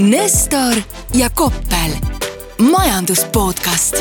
Nestor 0.00 0.74
ja 1.14 1.30
Koppel, 1.30 1.90
majandus 2.70 3.24
podcast. 3.32 3.96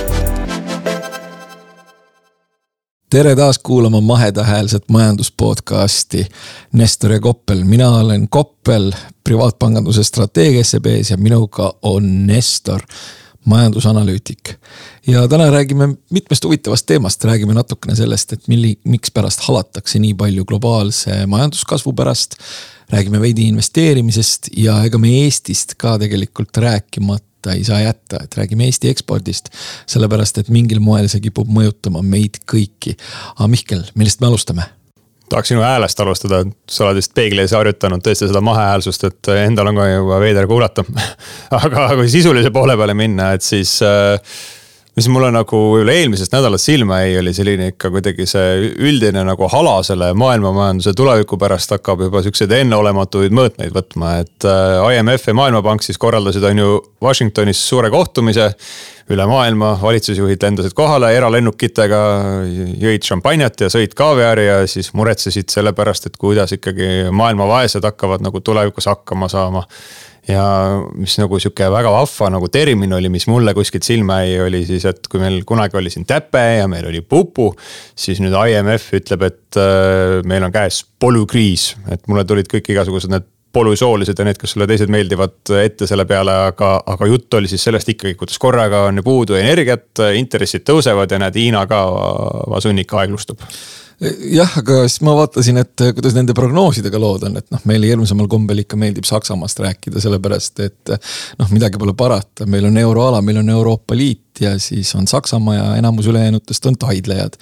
tere 3.09 3.35
taas 3.35 3.59
kuulama 3.59 4.01
mahedahäälset 4.01 4.89
majanduspodcasti 4.89 6.27
Nestor 6.73 7.11
ja 7.11 7.19
Koppel, 7.19 7.63
mina 7.63 7.89
olen 7.89 8.29
Koppel 8.29 8.91
privaatpanganduse 9.23 10.03
strateegia 10.03 10.63
SEB-s 10.63 11.11
ja 11.11 11.17
minuga 11.17 11.73
on 11.81 12.27
Nestor 12.27 12.81
majandusanalüütik. 13.45 14.53
ja 15.07 15.27
täna 15.27 15.49
räägime 15.51 15.95
mitmest 16.11 16.43
huvitavast 16.43 16.85
teemast, 16.85 17.23
räägime 17.23 17.53
natukene 17.53 17.95
sellest, 17.95 18.33
et 18.33 18.47
milli, 18.47 18.79
mikspärast 18.83 19.39
halatakse 19.39 19.99
nii 19.99 20.13
palju 20.13 20.45
globaalse 20.45 21.25
majanduskasvu 21.25 21.93
pärast. 21.93 22.35
Räägime 22.91 23.21
veidi 23.21 23.47
investeerimisest 23.49 24.51
ja 24.57 24.79
ega 24.85 24.97
me 25.01 25.11
Eestist 25.23 25.75
ka 25.77 25.97
tegelikult 26.01 26.57
rääkimata 26.57 27.53
ei 27.55 27.63
saa 27.63 27.79
jätta, 27.81 28.23
et 28.23 28.35
räägime 28.37 28.65
Eesti 28.67 28.89
ekspordist. 28.89 29.49
sellepärast, 29.85 30.37
et 30.37 30.49
mingil 30.49 30.79
moel 30.83 31.07
see 31.07 31.21
kipub 31.23 31.47
mõjutama 31.47 32.01
meid 32.03 32.41
kõiki. 32.51 32.97
aga 33.37 33.47
Mihkel, 33.47 33.85
millest 33.95 34.21
me 34.21 34.27
alustame? 34.27 34.67
tahaks 35.29 35.47
sinu 35.47 35.61
häälest 35.61 35.99
alustada, 35.99 36.43
sa 36.69 36.87
oled 36.87 36.97
vist 36.97 37.13
peegli 37.13 37.43
ees 37.43 37.51
harjutanud 37.53 38.01
tõesti 38.01 38.27
seda 38.27 38.41
mahehäälsust, 38.41 39.03
et 39.03 39.29
endal 39.45 39.69
on 39.69 39.77
ka 39.77 39.89
juba 39.91 40.17
veider 40.23 40.47
kuulata 40.49 40.85
aga 41.59 41.89
kui 41.95 42.09
sisulise 42.09 42.49
poole 42.51 42.77
peale 42.77 42.97
minna, 42.97 43.33
et 43.37 43.45
siis 43.45 43.75
äh, 43.85 44.17
mis 44.99 45.07
mulle 45.07 45.29
nagu 45.31 45.55
võib-olla 45.71 45.93
eelmisest 45.95 46.33
nädalast 46.35 46.67
silma 46.67 46.97
jäi, 47.05 47.13
oli 47.21 47.31
selline 47.35 47.69
ikka 47.71 47.91
kuidagi 47.93 48.25
see 48.27 48.71
üldine 48.83 49.23
nagu 49.23 49.47
hala 49.47 49.77
selle 49.87 50.09
maailmamajanduse 50.19 50.91
tuleviku 50.97 51.39
pärast 51.39 51.71
hakkab 51.71 52.03
juba 52.03 52.19
siukseid 52.25 52.51
enneolematuid 52.57 53.31
mõõtmeid 53.35 53.71
võtma, 53.75 54.17
et 54.25 54.47
äh, 54.49 54.97
IMF 54.97 55.29
ja 55.29 55.37
Maailmapank 55.39 55.85
siis 55.85 56.01
korraldasid, 56.01 56.43
on 56.51 56.59
ju, 56.59 56.73
Washingtonis 56.99 57.61
suure 57.69 57.87
kohtumise 57.93 58.49
üle 59.09 59.25
maailma, 59.29 59.71
valitsusjuhid 59.81 60.43
lendasid 60.43 60.75
kohale 60.77 61.13
eralennukitega, 61.15 62.01
jõid 62.83 63.07
šampanjat 63.07 63.63
ja 63.65 63.71
sõid 63.71 63.95
kaaviari 63.97 64.49
ja 64.49 64.59
siis 64.69 64.91
muretsesid 64.97 65.49
selle 65.53 65.73
pärast, 65.77 66.09
et 66.09 66.19
kuidas 66.19 66.53
ikkagi 66.57 67.07
maailma 67.15 67.47
vaesed 67.49 67.87
hakkavad 67.87 68.25
nagu 68.25 68.43
tulevikus 68.43 68.91
hakkama 68.91 69.31
saama. 69.31 69.63
Ja 70.27 70.43
mis 70.95 71.15
nagu 71.21 71.39
sihuke 71.39 71.69
väga 71.71 71.91
vahva 71.93 72.29
nagu 72.33 72.49
termin 72.51 72.93
oli, 72.97 73.11
mis 73.13 73.27
mulle 73.31 73.53
kuskilt 73.57 73.87
silma 73.87 74.21
jäi, 74.25 74.37
oli 74.45 74.63
siis, 74.67 74.85
et 74.89 75.07
kui 75.09 75.21
meil 75.21 75.41
kunagi 75.47 75.79
oli 75.79 75.91
siin 75.93 76.07
Täpe 76.09 76.43
ja 76.59 76.67
meil 76.71 76.87
oli 76.89 77.01
Pupu. 77.01 77.53
siis 77.95 78.21
nüüd 78.23 78.35
IMF 78.35 78.93
ütleb, 78.99 79.25
et 79.29 79.59
äh, 79.59 80.19
meil 80.27 80.45
on 80.45 80.53
käes 80.53 80.83
polükriis, 80.99 81.73
et 81.91 82.07
mulle 82.07 82.25
tulid 82.27 82.49
kõik 82.51 82.73
igasugused 82.73 83.11
need 83.13 83.27
polüsoolised 83.53 84.19
ja 84.19 84.25
need, 84.27 84.37
kes 84.37 84.53
sulle 84.53 84.67
teised 84.69 84.91
meeldivad 84.93 85.51
ette 85.57 85.87
selle 85.89 86.05
peale, 86.09 86.35
aga, 86.51 86.75
aga 86.85 87.07
jutt 87.09 87.33
oli 87.39 87.49
siis 87.49 87.63
sellest 87.65 87.89
ikkagi, 87.95 88.13
kuidas 88.19 88.37
korraga 88.41 88.83
on 88.91 89.01
puudu 89.05 89.39
energiat, 89.39 90.03
intressid 90.19 90.67
tõusevad 90.67 91.09
ja 91.09 91.21
näed, 91.23 91.39
Hiina 91.39 91.65
ka 91.69 91.81
sunnik 92.61 92.93
aeglustub 92.93 93.41
jah, 94.31 94.53
aga 94.61 94.81
siis 94.87 95.01
ma 95.05 95.13
vaatasin, 95.17 95.59
et 95.61 95.83
kuidas 95.95 96.15
nende 96.15 96.33
prognoosidega 96.37 97.01
lood 97.01 97.25
on, 97.27 97.37
et 97.39 97.47
noh, 97.51 97.61
meile 97.69 97.89
hirmsamal 97.89 98.29
kombel 98.31 98.63
ikka 98.63 98.79
meeldib 98.79 99.07
Saksamaast 99.07 99.59
rääkida, 99.63 100.01
sellepärast 100.03 100.63
et 100.63 100.93
noh, 101.39 101.51
midagi 101.51 101.81
pole 101.81 101.95
parata, 101.99 102.47
meil 102.49 102.69
on 102.69 102.79
euroala, 102.79 103.21
meil 103.25 103.41
on 103.43 103.51
Euroopa 103.55 103.97
Liit 103.97 104.43
ja 104.43 104.53
siis 104.59 104.93
on 104.95 105.07
Saksamaa 105.07 105.55
ja 105.55 105.75
enamus 105.75 106.07
ülejäänutest 106.07 106.65
on 106.65 106.77
taidlejad. 106.79 107.35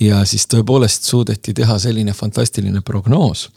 ja 0.00 0.24
siis 0.24 0.46
tõepoolest 0.46 1.08
suudeti 1.08 1.54
teha 1.54 1.78
selline 1.78 2.12
fantastiline 2.12 2.80
prognoos, 2.86 3.48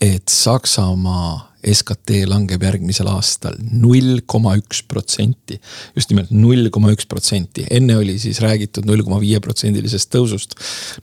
et 0.00 0.28
Saksamaa 0.28 1.55
SKT 1.66 2.22
langeb 2.30 2.62
järgmisel 2.62 3.08
aastal 3.10 3.56
null 3.58 4.20
koma 4.28 4.54
üks 4.58 4.82
protsenti. 4.86 5.58
just 5.96 6.12
nimelt 6.12 6.30
null 6.34 6.70
koma 6.74 6.92
üks 6.94 7.08
protsenti, 7.10 7.66
enne 7.70 7.96
oli 7.98 8.16
siis 8.22 8.40
räägitud 8.44 8.86
null 8.88 9.02
koma 9.06 9.18
viie 9.22 9.40
protsendilisest 9.42 10.12
tõusust. 10.14 10.56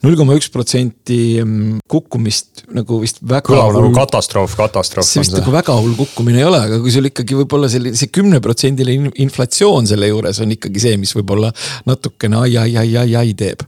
null 0.04 0.16
koma 0.18 0.36
üks 0.38 0.50
protsenti 0.54 1.18
mm, 1.42 1.84
kukkumist 1.90 2.64
nagu 2.74 3.00
vist 3.02 3.20
väga. 3.22 3.44
kõlab 3.50 3.76
nagu 3.76 3.92
katastroof, 3.96 4.56
katastroof. 4.58 5.08
see 5.08 5.24
vist 5.24 5.36
nagu 5.36 5.54
väga 5.54 5.76
hull 5.78 5.96
kukkumine 5.98 6.40
ei 6.42 6.48
ole, 6.48 6.62
aga 6.68 6.80
kui 6.82 6.94
sul 6.94 7.10
ikkagi 7.10 7.38
võib-olla 7.42 7.70
selline 7.72 7.98
see 7.98 8.12
kümneprotsendiline 8.14 9.14
inflatsioon 9.24 9.88
selle 9.90 10.10
juures 10.10 10.40
on 10.44 10.56
ikkagi 10.56 10.86
see, 10.88 10.98
mis 11.00 11.14
võib-olla 11.16 11.52
natukene 11.88 12.40
ai, 12.44 12.56
ai, 12.60 12.76
ai, 12.80 12.90
ai, 13.04 13.16
ai 13.22 13.38
teeb. 13.38 13.66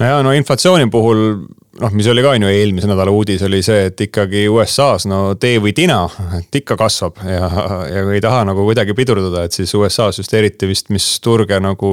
no 0.00 0.10
ja 0.12 0.22
no 0.24 0.34
inflatsiooni 0.36 0.90
puhul 0.92 1.22
noh, 1.80 1.94
mis 1.96 2.08
oli 2.10 2.24
ka 2.24 2.34
on 2.36 2.46
ju 2.46 2.50
eelmise 2.52 2.90
nädala 2.90 3.12
uudis, 3.14 3.42
oli 3.46 3.62
see, 3.64 3.86
et 3.90 4.04
ikkagi 4.08 4.46
USA-s 4.52 5.08
no 5.10 5.20
tee 5.40 5.58
või 5.62 5.74
tina, 5.76 6.02
et 6.38 6.60
ikka 6.62 6.78
kasvab 6.80 7.22
ja, 7.26 7.48
ja 7.92 8.04
ei 8.12 8.22
taha 8.24 8.44
nagu 8.48 8.66
kuidagi 8.66 8.96
pidurdada, 8.96 9.46
et 9.46 9.56
siis 9.56 9.74
USA-s 9.76 10.22
just 10.22 10.36
eriti 10.36 10.68
vist, 10.70 10.92
mis 10.94 11.08
turge 11.24 11.60
nagu 11.62 11.90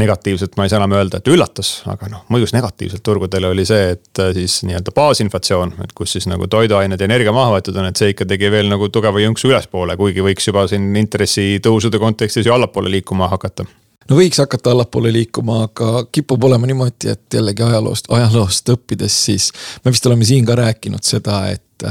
negatiivselt 0.00 0.56
ma 0.58 0.66
ei 0.66 0.72
saa 0.72 0.80
enam 0.80 0.96
öelda, 0.96 1.20
et 1.20 1.30
üllatas, 1.30 1.76
aga 1.90 2.08
noh, 2.10 2.24
mõjus 2.34 2.50
negatiivselt 2.56 3.04
turgudele 3.06 3.52
oli 3.52 3.62
see, 3.68 3.92
et 3.94 4.22
äh, 4.22 4.32
siis 4.34 4.58
nii-öelda 4.66 4.94
baasinflatsioon, 4.94 5.76
et 5.84 5.94
kus 5.94 6.16
siis 6.16 6.26
nagu 6.30 6.48
toiduained 6.50 6.98
ja 6.98 7.06
energia 7.06 7.34
maha 7.34 7.54
võetud 7.54 7.78
on, 7.78 7.86
et 7.90 8.00
see 8.00 8.10
ikka 8.10 8.26
tegi 8.30 8.50
veel 8.50 8.70
nagu 8.72 8.90
tugeva 8.90 9.22
jõnksu 9.22 9.52
ülespoole, 9.52 9.94
kuigi 10.00 10.24
võiks 10.26 10.50
juba 10.50 10.66
siin 10.70 10.90
intressitõusude 10.98 12.02
kontekstis 12.02 12.50
ju 12.50 12.56
allapoole 12.56 12.90
liikuma 12.90 13.30
hakata 13.30 13.68
no 14.10 14.18
võiks 14.18 14.40
hakata 14.42 14.74
allapoole 14.74 15.12
liikuma, 15.12 15.62
aga 15.68 16.04
kipub 16.12 16.44
olema 16.44 16.68
niimoodi, 16.70 17.12
et 17.12 17.38
jällegi 17.38 17.64
ajaloost, 17.66 18.10
ajaloost 18.12 18.74
õppides 18.74 19.20
siis. 19.28 19.50
me 19.84 19.94
vist 19.94 20.06
oleme 20.06 20.24
siin 20.24 20.46
ka 20.46 20.58
rääkinud 20.60 21.04
seda, 21.04 21.44
et 21.54 21.88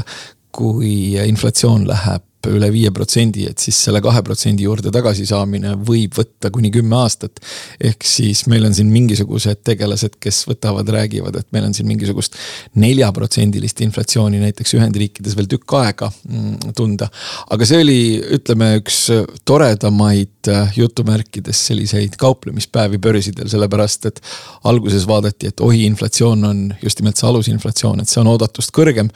kui 0.54 1.16
inflatsioon 1.18 1.88
läheb 1.88 2.22
üle 2.50 2.70
viie 2.72 2.90
protsendi, 2.94 3.46
et 3.50 3.62
siis 3.62 3.78
selle 3.86 4.00
kahe 4.04 4.22
protsendi 4.26 4.66
juurde 4.66 4.92
tagasisaamine 4.94 5.74
võib 5.86 6.16
võtta 6.18 6.50
kuni 6.54 6.70
kümme 6.74 6.96
aastat. 7.00 7.40
ehk 7.80 8.04
siis 8.06 8.44
meil 8.50 8.64
on 8.66 8.74
siin 8.74 8.90
mingisugused 8.92 9.62
tegelased, 9.64 10.18
kes 10.20 10.44
võtavad, 10.48 10.88
räägivad, 10.88 11.36
et 11.40 11.48
meil 11.52 11.68
on 11.68 11.74
siin 11.74 11.88
mingisugust 11.88 12.36
neljaprotsendilist 12.80 13.80
inflatsiooni 13.86 14.40
näiteks 14.42 14.74
Ühendriikides 14.78 15.36
veel 15.36 15.48
tükk 15.50 15.76
aega 15.80 16.10
mm, 16.10 16.74
tunda. 16.76 17.08
aga 17.50 17.68
see 17.68 17.82
oli, 17.84 18.00
ütleme, 18.38 18.70
üks 18.80 19.00
toredamaid 19.48 20.50
äh, 20.52 20.74
jutumärkides 20.78 21.66
selliseid 21.68 22.18
kauplemispäevi 22.20 22.98
börsidel, 22.98 23.48
sellepärast 23.52 24.10
et 24.10 24.20
alguses 24.64 25.06
vaadati, 25.08 25.52
et 25.52 25.64
oi, 25.64 25.84
inflatsioon 25.88 26.44
on 26.50 26.66
just 26.82 27.00
nimelt 27.00 27.20
see 27.20 27.28
alusinflatsioon, 27.28 28.02
et 28.02 28.10
see 28.10 28.20
on 28.22 28.32
oodatust 28.34 28.74
kõrgem 28.74 29.10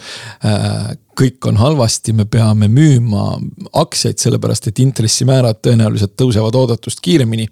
äh, 0.44 0.96
kõik 1.18 1.48
on 1.50 1.58
halvasti, 1.58 2.14
me 2.14 2.26
peame 2.30 2.68
müüma 2.70 3.24
aktsiaid, 3.80 4.18
sellepärast 4.22 4.70
et 4.70 4.82
intressimäärad 4.84 5.60
tõenäoliselt 5.64 6.14
tõusevad 6.18 6.58
oodatust 6.58 7.02
kiiremini. 7.02 7.48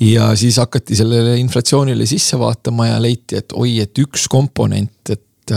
ja 0.00 0.34
siis 0.36 0.58
hakati 0.60 0.96
sellele 0.96 1.38
inflatsioonile 1.40 2.06
sisse 2.06 2.38
vaatama 2.38 2.86
ja 2.86 2.98
leiti, 3.02 3.36
et 3.36 3.52
oi, 3.56 3.78
et 3.80 3.98
üks 3.98 4.26
komponent, 4.28 5.10
et 5.10 5.52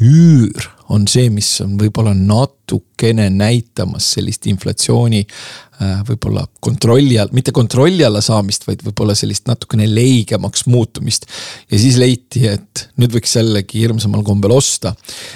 üür 0.00 0.68
on 0.92 1.06
see, 1.10 1.30
mis 1.32 1.48
on 1.64 1.76
võib-olla 1.80 2.12
natukene 2.16 3.28
näitamas 3.32 4.10
sellist 4.16 4.46
inflatsiooni 4.50 5.22
äh, 5.24 6.02
võib-olla 6.08 6.44
kontrolli 6.62 7.18
all, 7.20 7.32
mitte 7.36 7.54
kontrolli 7.54 8.04
alla 8.06 8.22
saamist, 8.24 8.66
vaid 8.68 8.84
võib-olla 8.86 9.16
sellist 9.18 9.48
natukene 9.50 9.88
leigemaks 9.88 10.66
muutumist. 10.70 11.26
ja 11.70 11.80
siis 11.80 11.98
leiti, 12.00 12.44
et 12.50 12.86
nüüd 13.00 13.14
võiks 13.16 13.36
jällegi 13.38 13.82
hirmsamal 13.84 14.24
kombel 14.26 14.56
osta. 14.56 14.94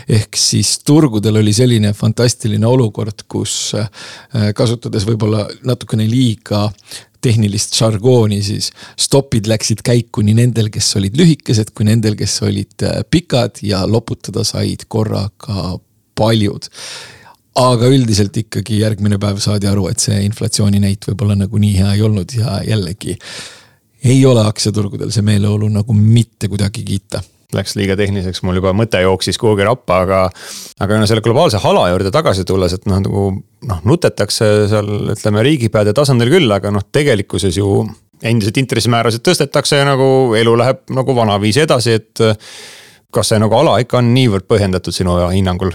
ehk 0.09 0.37
siis 0.41 0.79
turgudel 0.85 1.41
oli 1.43 1.55
selline 1.57 1.93
fantastiline 1.97 2.67
olukord, 2.67 3.27
kus 3.29 3.75
äh, 3.79 3.91
kasutades 4.55 5.09
võib-olla 5.09 5.47
natukene 5.65 6.09
liiga 6.11 6.67
tehnilist 7.25 7.77
žargooni, 7.79 8.41
siis 8.45 8.71
stopid 9.01 9.49
läksid 9.51 9.83
käiku 9.87 10.25
nii 10.27 10.37
nendel, 10.39 10.71
kes 10.73 10.93
olid 11.01 11.19
lühikesed, 11.19 11.73
kui 11.77 11.89
nendel, 11.89 12.17
kes 12.19 12.39
olid 12.47 12.87
äh, 12.87 13.03
pikad 13.11 13.63
ja 13.67 13.85
loputada 13.89 14.45
said 14.47 14.87
korraga 14.89 15.77
paljud. 16.17 16.71
Aga 17.57 17.89
üldiselt 17.89 18.37
ikkagi 18.37 18.83
järgmine 18.83 19.17
päev 19.21 19.39
saadi 19.41 19.69
aru, 19.69 19.87
et 19.89 20.03
see 20.03 20.19
inflatsiooninäit 20.27 21.07
võib-olla 21.09 21.39
nagu 21.41 21.61
nii 21.61 21.77
hea 21.79 21.95
ei 21.97 22.03
olnud 22.05 22.35
ja 22.37 22.59
jällegi 22.67 23.17
ei 24.07 24.21
ole 24.29 24.45
aktsiaturgudel 24.45 25.11
see 25.11 25.25
meeleolu 25.25 25.71
nagu 25.73 25.97
mitte 25.97 26.51
kuidagi 26.53 26.85
kiita 26.87 27.23
läks 27.55 27.77
liiga 27.79 27.97
tehniliseks, 27.99 28.43
mul 28.47 28.59
juba 28.59 28.73
mõte 28.77 29.01
jooksis 29.05 29.39
kuhugi 29.39 29.67
rappa, 29.67 30.01
aga. 30.07 30.23
aga 30.83 31.01
no 31.01 31.07
selle 31.09 31.23
globaalse 31.25 31.61
hala 31.63 31.87
juurde 31.93 32.13
tagasi 32.15 32.47
tulles, 32.49 32.75
et 32.75 32.87
noh, 32.91 33.01
nagu 33.03 33.27
noh, 33.71 33.85
nutetakse 33.87 34.51
seal 34.73 34.91
ütleme 35.15 35.45
riigipeade 35.47 35.95
tasandil 35.97 36.33
küll, 36.33 36.51
aga 36.53 36.73
noh, 36.75 36.85
tegelikkuses 36.93 37.59
ju 37.61 37.85
endiselt 38.27 38.57
intressimäärasid 38.63 39.25
tõstetakse 39.27 39.83
ja 39.83 39.89
nagu 39.89 40.09
elu 40.39 40.55
läheb 40.59 40.87
nagu 40.97 41.17
vanaviisi 41.17 41.67
edasi, 41.67 42.01
et. 42.01 42.27
kas 43.17 43.31
see 43.31 43.39
nagu 43.41 43.55
ala 43.57 43.79
ikka 43.81 44.01
on 44.03 44.11
niivõrd 44.13 44.45
põhjendatud 44.51 44.93
sinu 44.93 45.15
hinnangul? 45.31 45.71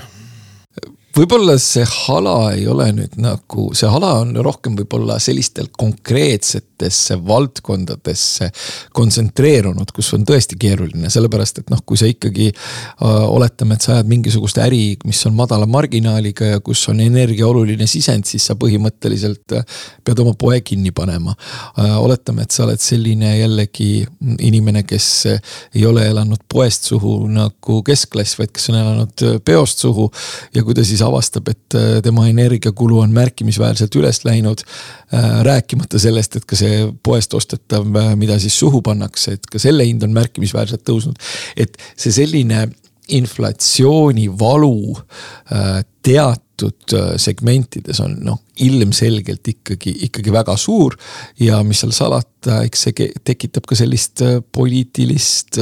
Võib-olla 1.15 1.57
see 1.59 1.83
hala 1.85 2.53
ei 2.55 2.65
ole 2.69 2.87
nüüd 2.95 3.17
nagu, 3.21 3.69
see 3.77 3.89
hala 3.91 4.13
on 4.21 4.33
rohkem 4.43 4.77
võib-olla 4.79 5.17
sellistel 5.21 5.67
konkreetsetesse 5.75 7.17
valdkondadesse 7.27 8.47
kontsentreerunud, 8.95 9.91
kus 9.95 10.11
on 10.15 10.23
tõesti 10.27 10.57
keeruline, 10.61 11.11
sellepärast 11.11 11.61
et 11.61 11.73
noh, 11.73 11.81
kui 11.85 11.99
sa 11.99 12.07
ikkagi 12.09 12.47
äh, 12.51 13.17
oletame, 13.27 13.75
et 13.75 13.85
sa 13.85 13.97
ajad 13.97 14.11
mingisugust 14.11 14.61
äri, 14.63 14.95
mis 15.07 15.19
on 15.27 15.35
madala 15.37 15.67
marginaaliga 15.69 16.53
ja 16.53 16.61
kus 16.63 16.83
on 16.91 17.03
energia 17.03 17.49
oluline 17.49 17.87
sisend, 17.91 18.27
siis 18.29 18.47
sa 18.47 18.55
põhimõtteliselt 18.59 19.57
äh, 19.57 19.77
pead 20.07 20.23
oma 20.23 20.35
poe 20.39 20.61
kinni 20.65 20.93
panema 20.95 21.35
äh,. 21.35 21.97
oletame, 22.01 22.47
et 22.47 22.55
sa 22.55 22.63
oled 22.65 22.81
selline 22.81 23.35
jällegi 23.37 23.91
inimene, 24.39 24.85
kes 24.87 25.09
ei 25.27 25.85
ole 25.87 26.07
elanud 26.07 26.47
poest 26.49 26.87
suhu 26.89 27.17
nagu 27.31 27.81
keskklass, 27.85 28.39
vaid 28.39 28.55
kes 28.55 28.71
on 28.71 28.79
elanud 28.79 29.27
peost 29.45 29.83
suhu 29.83 30.07
ja 30.55 30.63
kui 30.63 30.75
ta 30.77 30.85
siis 30.87 31.00
siis 31.01 31.07
avastab, 31.07 31.49
et 31.49 31.75
äh, 31.75 32.01
tema 32.03 32.27
energiakulu 32.29 32.99
on 33.01 33.13
märkimisväärselt 33.13 33.95
üles 33.95 34.21
läinud. 34.25 34.61
Äh, 35.13 35.41
rääkimata 35.43 35.99
sellest, 35.99 36.35
et 36.35 36.45
ka 36.45 36.55
see 36.55 36.85
poest 37.03 37.33
ostetav, 37.33 37.87
äh, 37.97 38.13
mida 38.15 38.37
siis 38.39 38.57
suhu 38.59 38.81
pannakse, 38.85 39.37
et 39.37 39.49
ka 39.49 39.59
selle 39.59 39.85
hind 39.87 40.03
on 40.03 40.13
märkimisväärselt 40.13 40.85
tõusnud. 40.87 41.17
et 41.57 41.77
see 41.97 42.11
selline 42.11 42.67
inflatsioonivalu 43.11 44.95
teatud 46.05 46.93
segmentides 47.19 47.99
on 47.99 48.13
noh, 48.23 48.37
ilmselgelt 48.61 49.47
ikkagi, 49.53 49.93
ikkagi 50.07 50.33
väga 50.33 50.57
suur. 50.57 50.97
ja 51.39 51.61
mis 51.67 51.81
seal 51.81 51.93
salata, 51.95 52.61
eks 52.65 52.87
see 52.87 53.09
tekitab 53.25 53.67
ka 53.69 53.77
sellist 53.77 54.23
poliitilist 54.53 55.59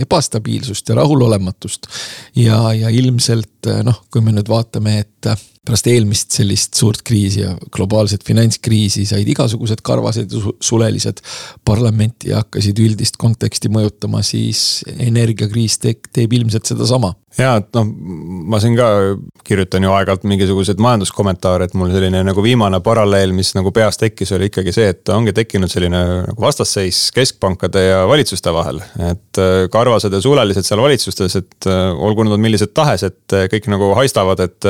ebastabiilsust 0.00 0.88
ja 0.88 1.00
rahulolematust. 1.00 1.90
ja, 2.36 2.60
ja 2.72 2.92
ilmselt 2.92 3.72
noh, 3.84 4.04
kui 4.12 4.24
me 4.24 4.34
nüüd 4.34 4.48
vaatame, 4.50 4.98
et 5.04 5.34
pärast 5.64 5.88
eelmist 5.88 6.34
sellist 6.36 6.76
suurt 6.76 7.00
kriisi 7.06 7.40
ja 7.40 7.54
globaalset 7.72 8.24
finantskriisi 8.26 9.06
said 9.08 9.28
igasugused 9.32 9.80
karvased 9.86 10.32
ja 10.32 10.52
sulelised 10.60 11.22
parlamenti 11.64 12.32
ja 12.32 12.42
hakkasid 12.42 12.80
üldist 12.84 13.16
konteksti 13.20 13.72
mõjutama, 13.72 14.20
siis 14.26 14.84
energiakriis 14.98 15.78
teeb, 15.80 16.10
teeb 16.12 16.36
ilmselt 16.36 16.68
sedasama 16.68 17.14
ja, 17.38 17.56
et 17.60 17.70
noh, 17.76 17.88
ma 18.50 18.60
siin 18.62 18.76
ka 18.78 18.88
kirjutan 19.46 19.84
ju 19.84 19.92
aeg-ajalt 19.94 20.26
mingisuguseid 20.28 20.82
majanduskommentaare, 20.82 21.68
et 21.68 21.76
mul 21.78 21.92
selline 21.94 22.23
nagu 22.26 22.42
viimane 22.42 22.80
paralleel, 22.84 23.32
mis 23.36 23.52
nagu 23.56 23.70
peas 23.74 23.98
tekkis, 24.00 24.32
oli 24.36 24.48
ikkagi 24.50 24.72
see, 24.74 24.88
et 24.94 25.10
ongi 25.12 25.32
tekkinud 25.36 25.70
selline 25.70 26.00
nagu 26.24 26.42
vastasseis 26.42 27.08
keskpankade 27.14 27.82
ja 27.84 28.02
valitsuste 28.08 28.52
vahel. 28.54 28.80
et 29.10 29.40
äh, 29.40 29.66
karvased 29.72 30.12
ja 30.12 30.20
sulelised 30.20 30.66
seal 30.66 30.82
valitsustes, 30.82 31.36
et 31.40 31.68
äh, 31.70 31.80
olgu 31.94 32.26
nad 32.26 32.40
millised 32.40 32.74
tahes, 32.76 33.04
et 33.06 33.36
äh, 33.36 33.46
kõik 33.52 33.68
nagu 33.72 33.92
haistavad, 33.98 34.40
et 34.44 34.68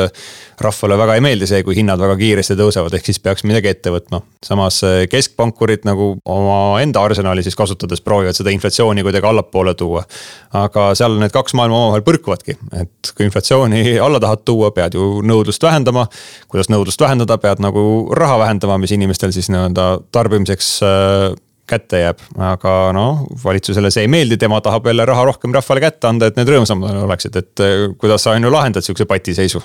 rahvale 0.60 0.98
väga 0.98 1.16
ei 1.18 1.24
meeldi 1.24 1.48
see, 1.50 1.62
kui 1.66 1.76
hinnad 1.78 2.00
väga 2.00 2.16
kiiresti 2.20 2.56
tõusevad, 2.58 2.94
ehk 2.94 3.10
siis 3.10 3.20
peaks 3.22 3.46
midagi 3.48 3.70
ette 3.72 3.92
võtma. 3.94 4.22
samas 4.44 4.80
keskpankurid 5.10 5.86
nagu 5.88 6.14
omaenda 6.24 7.02
arsenali 7.02 7.42
siis 7.42 7.56
kasutades 7.56 8.02
proovivad 8.04 8.36
seda 8.36 8.52
inflatsiooni 8.54 9.02
kuidagi 9.02 9.26
allapoole 9.26 9.74
tuua. 9.74 10.04
aga 10.52 10.90
seal 10.94 11.18
need 11.18 11.32
kaks 11.34 11.54
maailma 11.54 11.78
omavahel 11.78 12.06
põrkuvadki, 12.06 12.56
et 12.80 13.12
kui 13.16 13.26
inflatsiooni 13.26 13.98
alla 13.98 14.20
tahad 14.20 14.44
tuua, 14.44 14.70
pead 14.70 14.94
ju 14.94 15.22
nõudlust 15.22 15.62
vähendama. 15.62 16.06
kuidas 16.48 16.70
nõudlust 16.70 17.00
vähendada, 17.00 17.33
pead 17.42 17.62
nagu 17.64 17.84
raha 18.16 18.38
vähendama, 18.44 18.78
mis 18.82 18.94
inimestel 18.96 19.32
siis 19.34 19.50
nii-öelda 19.52 19.88
tarbimiseks 20.14 20.70
eh, 20.86 21.34
kätte 21.66 22.00
jääb, 22.02 22.20
aga 22.44 22.72
noh, 22.92 23.22
valitsusele 23.40 23.88
see 23.92 24.04
ei 24.04 24.10
meeldi, 24.12 24.36
tema 24.40 24.60
tahab 24.64 24.84
jälle 24.90 25.06
raha 25.08 25.24
rohkem 25.30 25.54
rahvale 25.54 25.80
kätte 25.80 26.08
anda, 26.10 26.28
et 26.28 26.36
need 26.36 26.50
rõõmsamad 26.52 26.98
oleksid, 27.06 27.38
et 27.40 27.64
eh, 27.64 27.86
kuidas 28.00 28.26
sa 28.26 28.34
on 28.36 28.44
ju 28.44 28.52
lahendad 28.52 28.84
sihukese 28.84 29.08
patiseisu? 29.08 29.62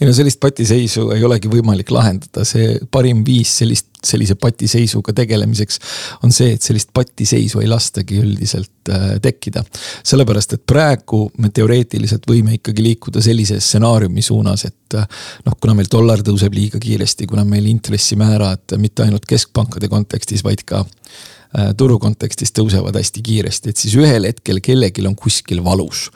ei 0.00 0.06
no 0.06 0.14
sellist 0.16 0.40
patiseisu 0.42 1.08
ei 1.16 1.24
olegi 1.26 1.50
võimalik 1.50 1.90
lahendada, 1.94 2.46
see 2.46 2.76
parim 2.94 3.24
viis 3.26 3.56
sellist, 3.62 3.89
sellise 4.06 4.34
patiseisuga 4.40 5.12
tegelemiseks 5.16 5.80
on 6.24 6.32
see, 6.32 6.54
et 6.56 6.62
sellist 6.64 6.90
patiseisu 6.96 7.60
ei 7.60 7.68
lastagi 7.70 8.20
üldiselt 8.20 8.92
äh, 8.92 9.16
tekkida. 9.22 9.64
sellepärast, 10.04 10.56
et 10.56 10.66
praegu 10.66 11.26
me 11.38 11.50
teoreetiliselt 11.54 12.26
võime 12.30 12.56
ikkagi 12.58 12.84
liikuda 12.84 13.22
sellise 13.24 13.60
stsenaariumi 13.60 14.22
suunas, 14.22 14.64
et 14.64 14.98
äh, 14.98 15.08
noh, 15.46 15.58
kuna 15.60 15.74
meil 15.78 15.90
dollar 15.92 16.24
tõuseb 16.26 16.54
liiga 16.56 16.80
kiiresti, 16.82 17.28
kuna 17.30 17.44
meil 17.44 17.66
intressimäärad 17.70 18.78
mitte 18.78 19.04
ainult 19.06 19.26
keskpankade 19.28 19.88
kontekstis, 19.92 20.44
vaid 20.44 20.64
ka 20.66 20.84
turu 21.76 21.98
kontekstis 21.98 22.52
tõusevad 22.54 22.94
hästi 22.94 23.22
kiiresti, 23.26 23.72
et 23.72 23.80
siis 23.80 23.96
ühel 23.98 24.28
hetkel 24.28 24.60
kellelgi 24.62 25.02
on 25.08 25.16
kuskil 25.18 25.64
valus, 25.64 26.06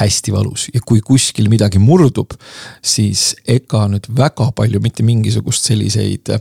hästi 0.00 0.34
valus. 0.34 0.66
Ja 0.74 0.82
kui 0.84 1.00
kuskil 1.04 1.48
midagi 1.52 1.80
murdub, 1.80 2.36
siis 2.84 3.30
ega 3.48 3.86
nüüd 3.88 4.10
väga 4.16 4.50
palju 4.56 4.82
mitte 4.84 5.06
mingisugust 5.06 5.70
selliseid 5.70 6.34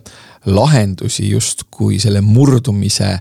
lahendusi 0.46 1.30
justkui 1.32 2.02
selle 2.04 2.22
murdumise 2.26 3.16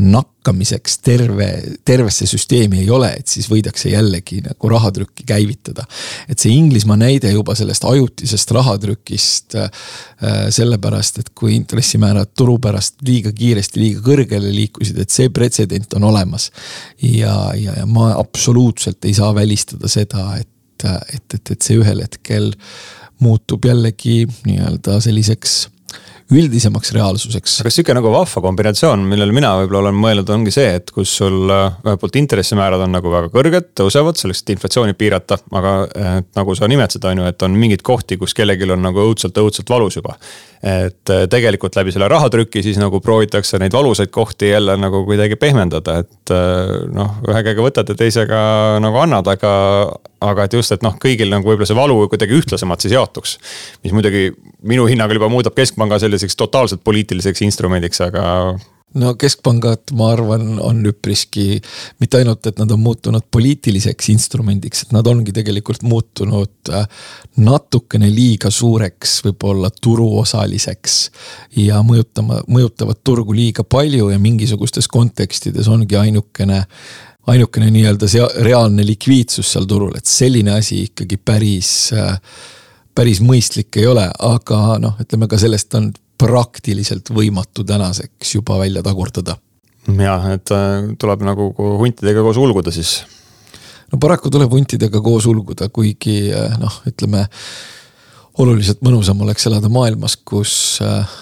nakkamiseks 0.00 0.98
terve, 1.04 1.48
tervesse 1.84 2.26
süsteemi 2.26 2.80
ei 2.82 2.90
ole, 2.90 3.10
et 3.20 3.28
siis 3.28 3.48
võidakse 3.50 3.92
jällegi 3.92 4.40
nagu 4.44 4.70
rahatrükki 4.72 5.26
käivitada. 5.28 5.84
et 6.28 6.38
see 6.38 6.52
Inglismaa 6.56 6.96
näide 6.96 7.30
juba 7.32 7.54
sellest 7.54 7.84
ajutisest 7.84 8.50
rahatrükist 8.56 9.54
äh,. 9.54 9.70
sellepärast, 10.50 11.18
et 11.18 11.30
kui 11.34 11.54
intressimäärad 11.56 12.32
turu 12.36 12.58
pärast 12.58 13.02
liiga 13.06 13.32
kiiresti 13.32 13.80
liiga 13.80 14.04
kõrgele 14.04 14.52
liikusid, 14.54 14.98
et 14.98 15.10
see 15.10 15.28
pretsedent 15.28 15.94
on 15.94 16.04
olemas. 16.10 16.50
ja, 17.02 17.52
ja, 17.54 17.76
ja 17.76 17.86
ma 17.86 18.12
absoluutselt 18.18 19.04
ei 19.04 19.14
saa 19.14 19.34
välistada 19.34 19.88
seda, 19.88 20.36
et, 20.40 20.88
et, 21.14 21.34
et, 21.34 21.50
et 21.50 21.62
see 21.62 21.78
ühel 21.80 22.02
hetkel 22.02 22.52
muutub 23.20 23.64
jällegi 23.68 24.24
nii-öelda 24.46 25.00
selliseks 25.04 25.68
üldisemaks 26.30 26.92
reaalsuseks. 26.94 27.56
aga 27.62 27.72
sihuke 27.72 27.94
nagu 27.96 28.12
vahva 28.12 28.42
kombinatsioon, 28.44 29.02
millele 29.10 29.34
mina 29.34 29.52
võib-olla 29.60 29.86
olen 29.86 29.98
mõelnud, 29.98 30.30
ongi 30.34 30.54
see, 30.54 30.68
et 30.78 30.92
kus 30.94 31.12
sul 31.20 31.50
äh, 31.50 31.80
ühelt 31.84 32.02
poolt 32.02 32.20
intressimäärad 32.20 32.84
on 32.86 32.94
nagu 32.94 33.12
väga 33.12 33.32
kõrged, 33.34 33.72
tõusevad 33.80 34.20
selleks, 34.20 34.44
et 34.44 34.54
inflatsiooni 34.56 34.96
piirata. 34.98 35.40
aga 35.50 35.74
et, 35.90 36.30
nagu 36.38 36.54
sa 36.58 36.68
nimetasid, 36.70 37.04
on 37.10 37.22
ju, 37.22 37.32
et 37.32 37.46
on 37.46 37.58
mingeid 37.58 37.82
kohti, 37.86 38.18
kus 38.20 38.36
kellelgi 38.36 38.68
on 38.70 38.82
nagu 38.84 39.02
õudselt, 39.08 39.42
õudselt 39.42 39.70
valus 39.70 39.98
juba 39.98 40.16
et 40.60 41.08
äh, 41.10 41.24
tegelikult 41.32 41.76
läbi 41.78 41.92
selle 41.94 42.08
rahatrüki 42.12 42.60
siis 42.64 42.76
nagu 42.80 43.00
proovitakse 43.00 43.58
neid 43.60 43.72
valusaid 43.72 44.12
kohti 44.12 44.50
jälle 44.50 44.76
nagu 44.76 45.02
kuidagi 45.08 45.38
pehmendada, 45.40 46.00
et 46.04 46.34
äh, 46.36 46.74
noh, 46.92 47.16
ühe 47.28 47.42
käega 47.46 47.64
võtad 47.64 47.88
ja 47.92 47.96
teisega 47.96 48.40
nagu 48.84 49.02
annad, 49.02 49.34
aga. 49.36 49.52
Aga 50.20 50.44
et 50.44 50.58
just, 50.58 50.72
et 50.74 50.82
noh, 50.84 50.96
kõigil 51.00 51.30
nagu 51.32 51.48
võib-olla 51.48 51.68
see 51.68 51.78
valu 51.78 52.02
kuidagi 52.12 52.36
ühtlasemalt 52.36 52.84
siis 52.84 52.96
jaotuks. 52.96 53.38
mis 53.84 53.94
muidugi 53.96 54.30
minu 54.62 54.86
hinnangul 54.90 55.20
juba 55.20 55.30
muudab 55.32 55.56
keskpanga 55.56 56.00
selliseks 56.02 56.36
totaalselt 56.36 56.84
poliitiliseks 56.84 57.42
instrumendiks, 57.46 58.02
aga 58.04 58.26
no 58.98 59.12
keskpangad, 59.18 59.92
ma 59.98 60.10
arvan, 60.14 60.56
on 60.62 60.82
üpriski 60.90 61.60
mitte 62.02 62.18
ainult, 62.18 62.46
et 62.50 62.58
nad 62.58 62.70
on 62.74 62.80
muutunud 62.82 63.26
poliitiliseks 63.32 64.10
instrumendiks, 64.12 64.84
et 64.84 64.94
nad 64.96 65.06
ongi 65.06 65.34
tegelikult 65.34 65.84
muutunud 65.86 66.72
äh, 66.74 66.88
natukene 67.38 68.10
liiga 68.10 68.50
suureks, 68.50 69.20
võib-olla 69.26 69.70
turuosaliseks. 69.70 70.96
ja 71.56 71.82
mõjutama, 71.86 72.42
mõjutavad 72.50 72.98
turgu 73.04 73.36
liiga 73.36 73.64
palju 73.64 74.10
ja 74.10 74.18
mingisugustes 74.18 74.88
kontekstides 74.90 75.70
ongi 75.70 75.96
ainukene 75.96 76.64
ainukene 77.26 77.70
nii-öelda 77.70 78.06
reaalne 78.44 78.86
likviidsus 78.86 79.52
seal 79.52 79.66
turul, 79.68 79.92
et 79.96 80.08
selline 80.08 80.54
asi 80.56 80.84
ikkagi 80.88 81.16
päris, 81.16 81.92
äh, 81.96 82.16
päris 82.94 83.20
mõistlik 83.24 83.76
ei 83.80 83.86
ole, 83.90 84.06
aga 84.18 84.78
noh, 84.82 84.96
ütleme 85.02 85.28
ka 85.30 85.38
sellest 85.40 85.76
on 85.78 85.90
praktiliselt 86.20 87.12
võimatu 87.14 87.64
tänaseks 87.64 88.34
juba 88.34 88.58
välja 88.60 88.82
tagurdada. 88.82 89.36
jah, 89.86 90.28
et 90.34 90.52
äh, 90.54 90.92
tuleb 90.98 91.24
nagu 91.26 91.52
huntidega 91.56 92.22
koos 92.22 92.36
ulguda 92.36 92.72
siis. 92.72 93.02
no 93.92 93.98
paraku 93.98 94.30
tuleb 94.30 94.52
huntidega 94.52 95.00
koos 95.00 95.26
ulguda, 95.26 95.68
kuigi 95.68 96.32
äh, 96.32 96.58
noh, 96.60 96.82
ütleme 96.86 97.26
oluliselt 98.40 98.80
mõnusam 98.84 99.20
oleks 99.20 99.46
elada 99.46 99.68
maailmas, 99.68 100.16
kus 100.16 100.78
äh, 100.84 101.18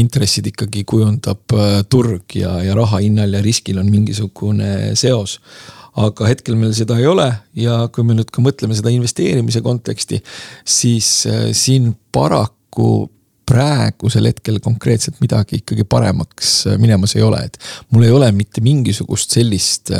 intressid 0.00 0.48
ikkagi 0.50 0.84
kujundab 0.88 1.54
turg 1.90 2.36
ja, 2.38 2.56
ja 2.64 2.74
raha 2.76 3.00
hinnal 3.04 3.36
ja 3.36 3.42
riskil 3.44 3.78
on 3.82 3.90
mingisugune 3.92 4.94
seos. 4.98 5.40
aga 5.94 6.26
hetkel 6.26 6.56
meil 6.58 6.72
seda 6.74 6.96
ei 6.98 7.06
ole 7.06 7.28
ja 7.54 7.84
kui 7.94 8.02
me 8.02 8.16
nüüd 8.18 8.30
ka 8.34 8.42
mõtleme 8.42 8.74
seda 8.74 8.90
investeerimise 8.90 9.60
konteksti, 9.62 10.18
siis 10.66 11.10
siin 11.54 11.92
paraku 12.12 13.06
praegusel 13.46 14.26
hetkel 14.30 14.58
konkreetselt 14.64 15.20
midagi 15.22 15.60
ikkagi 15.60 15.84
paremaks 15.88 16.64
minemas 16.80 17.14
ei 17.16 17.22
ole, 17.22 17.44
et 17.46 17.58
mul 17.92 18.06
ei 18.06 18.14
ole 18.14 18.30
mitte 18.34 18.64
mingisugust 18.64 19.36
sellist 19.36 19.92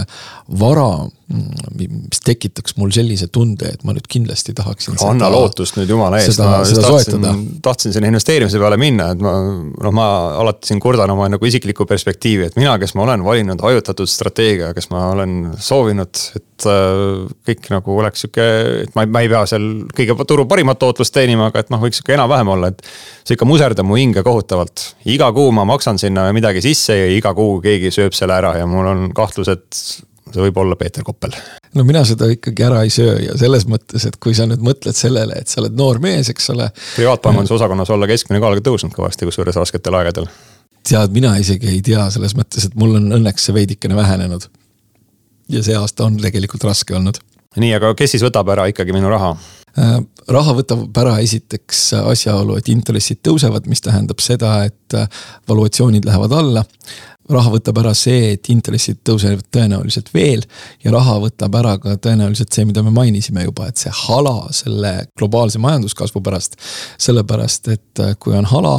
vara 0.61 0.89
mis 1.33 2.21
tekitaks 2.21 2.75
mul 2.77 2.91
sellise 2.93 3.31
tunde, 3.33 3.71
et 3.73 3.85
ma 3.87 3.95
nüüd 3.97 4.05
kindlasti 4.11 4.53
tahaksin. 4.57 4.99
anna 5.09 5.31
lootust 5.33 5.79
nüüd 5.79 5.89
jumala 5.89 6.21
eest, 6.21 6.37
ma 6.43 6.59
just 6.61 6.83
tahtsin, 6.85 7.25
tahtsin 7.65 7.95
selle 7.97 8.11
investeerimise 8.13 8.61
peale 8.61 8.77
minna, 8.81 9.07
et 9.15 9.25
ma 9.25 9.33
noh, 9.41 9.95
ma 9.97 10.09
alati 10.43 10.69
siin 10.69 10.83
kurdan 10.85 11.15
oma 11.15 11.31
nagu 11.33 11.49
isiklikku 11.49 11.89
perspektiivi, 11.89 12.51
et 12.51 12.61
mina, 12.61 12.77
kes 12.83 12.93
ma 12.99 13.07
olen 13.07 13.25
valinud 13.25 13.65
hajutatud 13.65 14.11
strateegia, 14.11 14.75
kes 14.77 14.91
ma 14.93 15.09
olen 15.15 15.35
soovinud, 15.57 16.23
et 16.37 16.69
äh, 16.69 17.25
kõik 17.49 17.73
nagu 17.73 17.99
oleks 18.05 18.27
sihuke, 18.27 18.49
et 18.85 18.95
ma, 18.99 19.09
ma 19.09 19.25
ei 19.25 19.33
pea 19.33 19.45
seal 19.49 19.69
kõige 19.97 20.21
turu 20.29 20.45
parimat 20.51 20.81
tootlust 20.85 21.17
teenima, 21.17 21.49
aga 21.49 21.65
et 21.65 21.73
noh, 21.73 21.81
võiks 21.89 22.03
sihuke 22.03 22.19
enam-vähem 22.19 22.53
olla, 22.59 22.75
et. 22.75 22.85
see 23.25 23.39
ikka 23.39 23.49
muserdab 23.49 23.89
mu 23.89 23.97
hinge 23.97 24.21
kohutavalt, 24.21 24.91
iga 25.09 25.33
kuu 25.33 25.49
ma 25.57 25.65
maksan 25.65 25.97
sinna 25.97 26.29
midagi 26.37 26.61
sisse 26.69 27.01
ja 27.01 27.13
iga 27.17 27.33
kuu 27.33 27.63
keegi 27.65 27.89
sööb 27.95 28.13
selle 28.13 28.37
ära 28.37 28.59
ja 28.61 28.69
mul 28.69 28.93
on 28.93 29.07
kahtlus, 29.17 29.49
et 29.49 30.13
see 30.35 30.45
võib 30.45 30.59
olla 30.63 30.77
Peeter 30.79 31.05
Koppel. 31.07 31.35
no 31.75 31.85
mina 31.87 32.05
seda 32.09 32.29
ikkagi 32.33 32.67
ära 32.67 32.83
ei 32.87 32.93
söö 32.93 33.17
ja 33.23 33.37
selles 33.41 33.67
mõttes, 33.71 34.07
et 34.09 34.19
kui 34.23 34.35
sa 34.37 34.49
nüüd 34.51 34.63
mõtled 34.65 34.97
sellele, 34.97 35.39
et 35.41 35.51
sa 35.51 35.63
oled 35.63 35.77
noor 35.79 36.01
mees, 36.03 36.31
eks 36.33 36.51
ole. 36.55 36.71
privaatpanganduse 36.97 37.57
osakonnas 37.59 37.93
olla 37.95 38.09
keskmine 38.11 38.43
ka 38.43 38.53
oled 38.53 38.67
tõusnud 38.67 38.95
kõvasti, 38.97 39.29
kusjuures 39.29 39.59
rasketel 39.61 39.99
aegadel. 40.01 40.29
tead, 40.87 41.15
mina 41.17 41.37
isegi 41.41 41.71
ei 41.73 41.83
tea 41.85 42.09
selles 42.15 42.37
mõttes, 42.39 42.69
et 42.69 42.79
mul 42.79 42.97
on 43.01 43.19
õnneks 43.21 43.49
see 43.49 43.57
veidikene 43.57 43.97
vähenenud. 43.99 44.49
ja 45.49 45.63
see 45.63 45.77
aasta 45.79 46.09
on 46.09 46.19
tegelikult 46.23 46.65
raske 46.71 46.97
olnud. 46.97 47.21
nii, 47.57 47.75
aga 47.79 47.95
kes 47.99 48.17
siis 48.17 48.27
võtab 48.27 48.51
ära 48.57 48.67
ikkagi 48.71 48.97
minu 48.97 49.13
raha? 49.13 49.35
Äh, 49.75 49.97
raha 50.31 50.53
võtab 50.55 51.03
ära 51.03 51.17
esiteks 51.23 51.89
asjaolu, 52.05 52.59
et 52.59 52.69
intressid 52.71 53.25
tõusevad, 53.27 53.67
mis 53.67 53.83
tähendab 53.83 54.23
seda, 54.23 54.61
et 54.69 54.95
äh, 54.95 55.09
valuatsioonid 55.51 56.07
lähevad 56.07 56.39
alla 56.39 56.63
raha 57.33 57.53
võtab 57.55 57.79
ära 57.81 57.93
see, 57.97 58.35
et 58.35 58.49
intressid 58.53 58.99
tõusevad 59.07 59.47
tõenäoliselt 59.55 60.11
veel 60.15 60.43
ja 60.85 60.93
raha 60.93 61.17
võtab 61.23 61.57
ära 61.57 61.77
ka 61.81 61.97
tõenäoliselt 62.05 62.53
see, 62.53 62.67
mida 62.69 62.83
me 62.85 62.93
mainisime 62.95 63.47
juba, 63.47 63.69
et 63.71 63.81
see 63.81 63.93
hala 64.05 64.51
selle 64.55 64.93
globaalse 65.19 65.61
majanduskasvu 65.63 66.21
pärast. 66.25 66.59
sellepärast, 67.01 67.69
et 67.73 68.05
äh, 68.05 68.13
kui 68.21 68.37
on 68.37 68.45
hala 68.51 68.77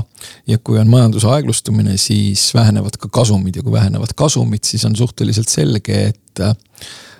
ja 0.47 0.57
kui 0.57 0.79
on 0.81 0.91
majanduse 0.91 1.29
aeglustumine, 1.31 1.97
siis 1.97 2.51
vähenevad 2.55 2.99
ka 3.01 3.09
kasumid 3.09 3.55
ja 3.55 3.65
kui 3.65 3.73
vähenevad 3.73 4.13
kasumid, 4.15 4.63
siis 4.63 4.85
on 4.85 4.95
suhteliselt 4.95 5.49
selge, 5.49 6.05
et 6.13 6.45
äh, 6.45 6.55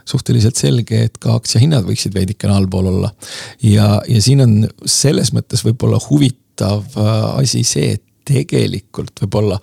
suhteliselt 0.06 0.56
selge, 0.56 1.04
et 1.10 1.18
ka 1.18 1.34
aktsiahinnad 1.40 1.86
võiksid 1.88 2.14
veidikene 2.14 2.54
allpool 2.54 2.92
olla. 2.94 3.14
ja, 3.64 4.02
ja 4.08 4.22
siin 4.22 4.46
on 4.46 4.58
selles 4.86 5.34
mõttes 5.34 5.66
võib-olla 5.66 6.00
huvitav 6.10 6.86
äh, 6.98 7.24
asi 7.42 7.66
see, 7.66 7.96
et 7.98 8.04
tegelikult 8.26 9.22
võib-olla 9.22 9.60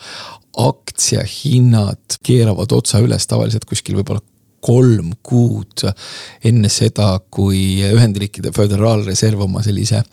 aktsiahinnad 0.59 2.18
keeravad 2.25 2.73
otsa 2.76 3.00
üles 3.04 3.26
tavaliselt 3.30 3.64
kuskil 3.68 3.97
võib-olla 3.99 4.23
kolm 4.62 5.11
kuud 5.26 5.82
enne 6.47 6.71
seda, 6.71 7.16
kui 7.35 7.82
Ühendriikide 7.82 8.52
Föderaalreserv 8.54 9.42
oma 9.49 9.62
sellise 9.64 10.04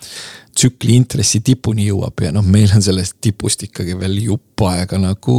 tsükli 0.55 0.95
intressi 0.97 1.43
tipuni 1.45 1.85
jõuab 1.89 2.25
ja 2.25 2.33
noh, 2.33 2.45
meil 2.45 2.71
on 2.75 2.83
sellest 2.83 3.19
tipust 3.21 3.67
ikkagi 3.67 3.97
veel 3.99 4.17
jupp 4.23 4.65
aega 4.71 4.97
nagu 5.01 5.37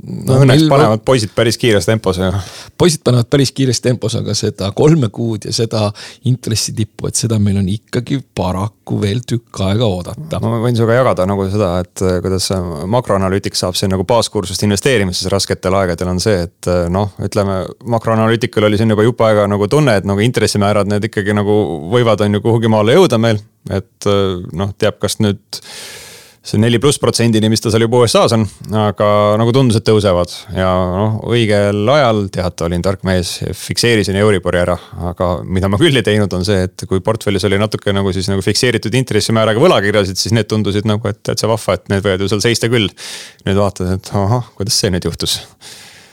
no 0.00 0.38
õnneks 0.44 0.64
panevad 0.70 1.02
poisid 1.04 1.32
päris 1.36 1.58
kiires 1.60 1.86
tempos 1.88 2.18
ja. 2.20 2.30
poisid 2.78 3.02
panevad 3.04 3.28
päris 3.30 3.52
kiires 3.56 3.80
tempos, 3.84 4.14
aga 4.18 4.34
seda 4.36 4.70
kolme 4.76 5.10
kuud 5.12 5.46
ja 5.48 5.52
seda 5.54 5.88
intressitippu, 6.28 7.10
et 7.10 7.20
seda 7.20 7.38
meil 7.42 7.58
on 7.60 7.68
ikkagi 7.70 8.20
paraku 8.36 9.00
veel 9.02 9.22
tükk 9.26 9.62
aega 9.66 9.88
oodata. 9.88 10.40
ma 10.42 10.60
võin 10.62 10.78
sinuga 10.78 10.98
jagada 11.00 11.26
nagu 11.28 11.46
seda, 11.52 11.72
et 11.84 12.04
eh, 12.06 12.18
kuidas 12.24 12.50
makroanalüütik 12.90 13.58
saab 13.58 13.78
siin 13.78 13.92
nagu 13.94 14.06
baaskursust 14.08 14.64
investeerimises 14.66 15.30
rasketel 15.32 15.76
aegadel 15.82 16.12
on 16.14 16.22
see, 16.22 16.44
et 16.48 16.70
eh, 16.70 16.84
noh, 16.92 17.12
ütleme 17.22 17.62
makroanalüütikul 17.96 18.68
oli 18.70 18.80
siin 18.80 18.94
juba 18.94 19.06
jupp 19.06 19.24
aega 19.28 19.48
nagu 19.50 19.68
tunne, 19.70 19.98
et 20.00 20.08
nagu 20.08 20.24
intressimäärad 20.24 20.90
need 20.90 21.10
ikkagi 21.10 21.36
nagu 21.36 21.56
võivad 21.92 22.24
on 22.24 22.38
ju 22.38 22.44
kuhugi 22.44 22.72
maale 22.72 22.96
jõuda 22.96 23.20
meil, 23.20 23.42
et 23.70 24.08
noh, 24.56 24.72
teab, 24.80 25.00
kas 25.02 25.20
nüüd 25.20 25.60
see 26.40 26.60
neli 26.60 26.78
pluss 26.80 26.96
protsendini, 27.00 27.50
mis 27.52 27.60
ta 27.60 27.68
seal 27.72 27.84
juba 27.84 28.00
USA-s 28.00 28.32
on, 28.32 28.46
aga 28.80 29.08
nagu 29.40 29.52
tundus, 29.52 29.76
et 29.76 29.84
tõusevad 29.84 30.32
ja 30.56 30.70
noh, 30.72 31.18
õigel 31.28 31.82
ajal 31.92 32.22
teate, 32.32 32.64
olin 32.64 32.84
tark 32.84 33.04
mees, 33.04 33.34
fikseerisin 33.60 34.16
Euribori 34.22 34.62
ära. 34.62 34.78
aga 35.10 35.28
mida 35.44 35.68
ma 35.68 35.80
küll 35.80 36.00
ei 36.00 36.06
teinud, 36.06 36.32
on 36.36 36.46
see, 36.48 36.64
et 36.68 36.86
kui 36.88 37.04
portfellis 37.04 37.44
oli 37.48 37.60
natuke 37.60 37.92
nagu 37.92 38.12
siis 38.16 38.30
nagu 38.32 38.44
fikseeritud 38.44 38.96
intressimääraga 39.02 39.60
võlakirjasid, 39.60 40.20
siis 40.20 40.36
need 40.36 40.48
tundusid 40.48 40.88
nagu, 40.88 41.12
et 41.12 41.20
täitsa 41.28 41.50
vahva, 41.50 41.76
et 41.76 41.92
need 41.92 42.06
võivad 42.06 42.24
ju 42.24 42.32
seal 42.32 42.44
seista 42.46 42.72
küll. 42.72 42.88
nüüd 43.44 43.60
vaatad, 43.60 43.92
et 43.98 44.10
ahah, 44.16 44.48
kuidas 44.56 44.80
see 44.80 44.92
nüüd 44.94 45.04
juhtus 45.10 45.38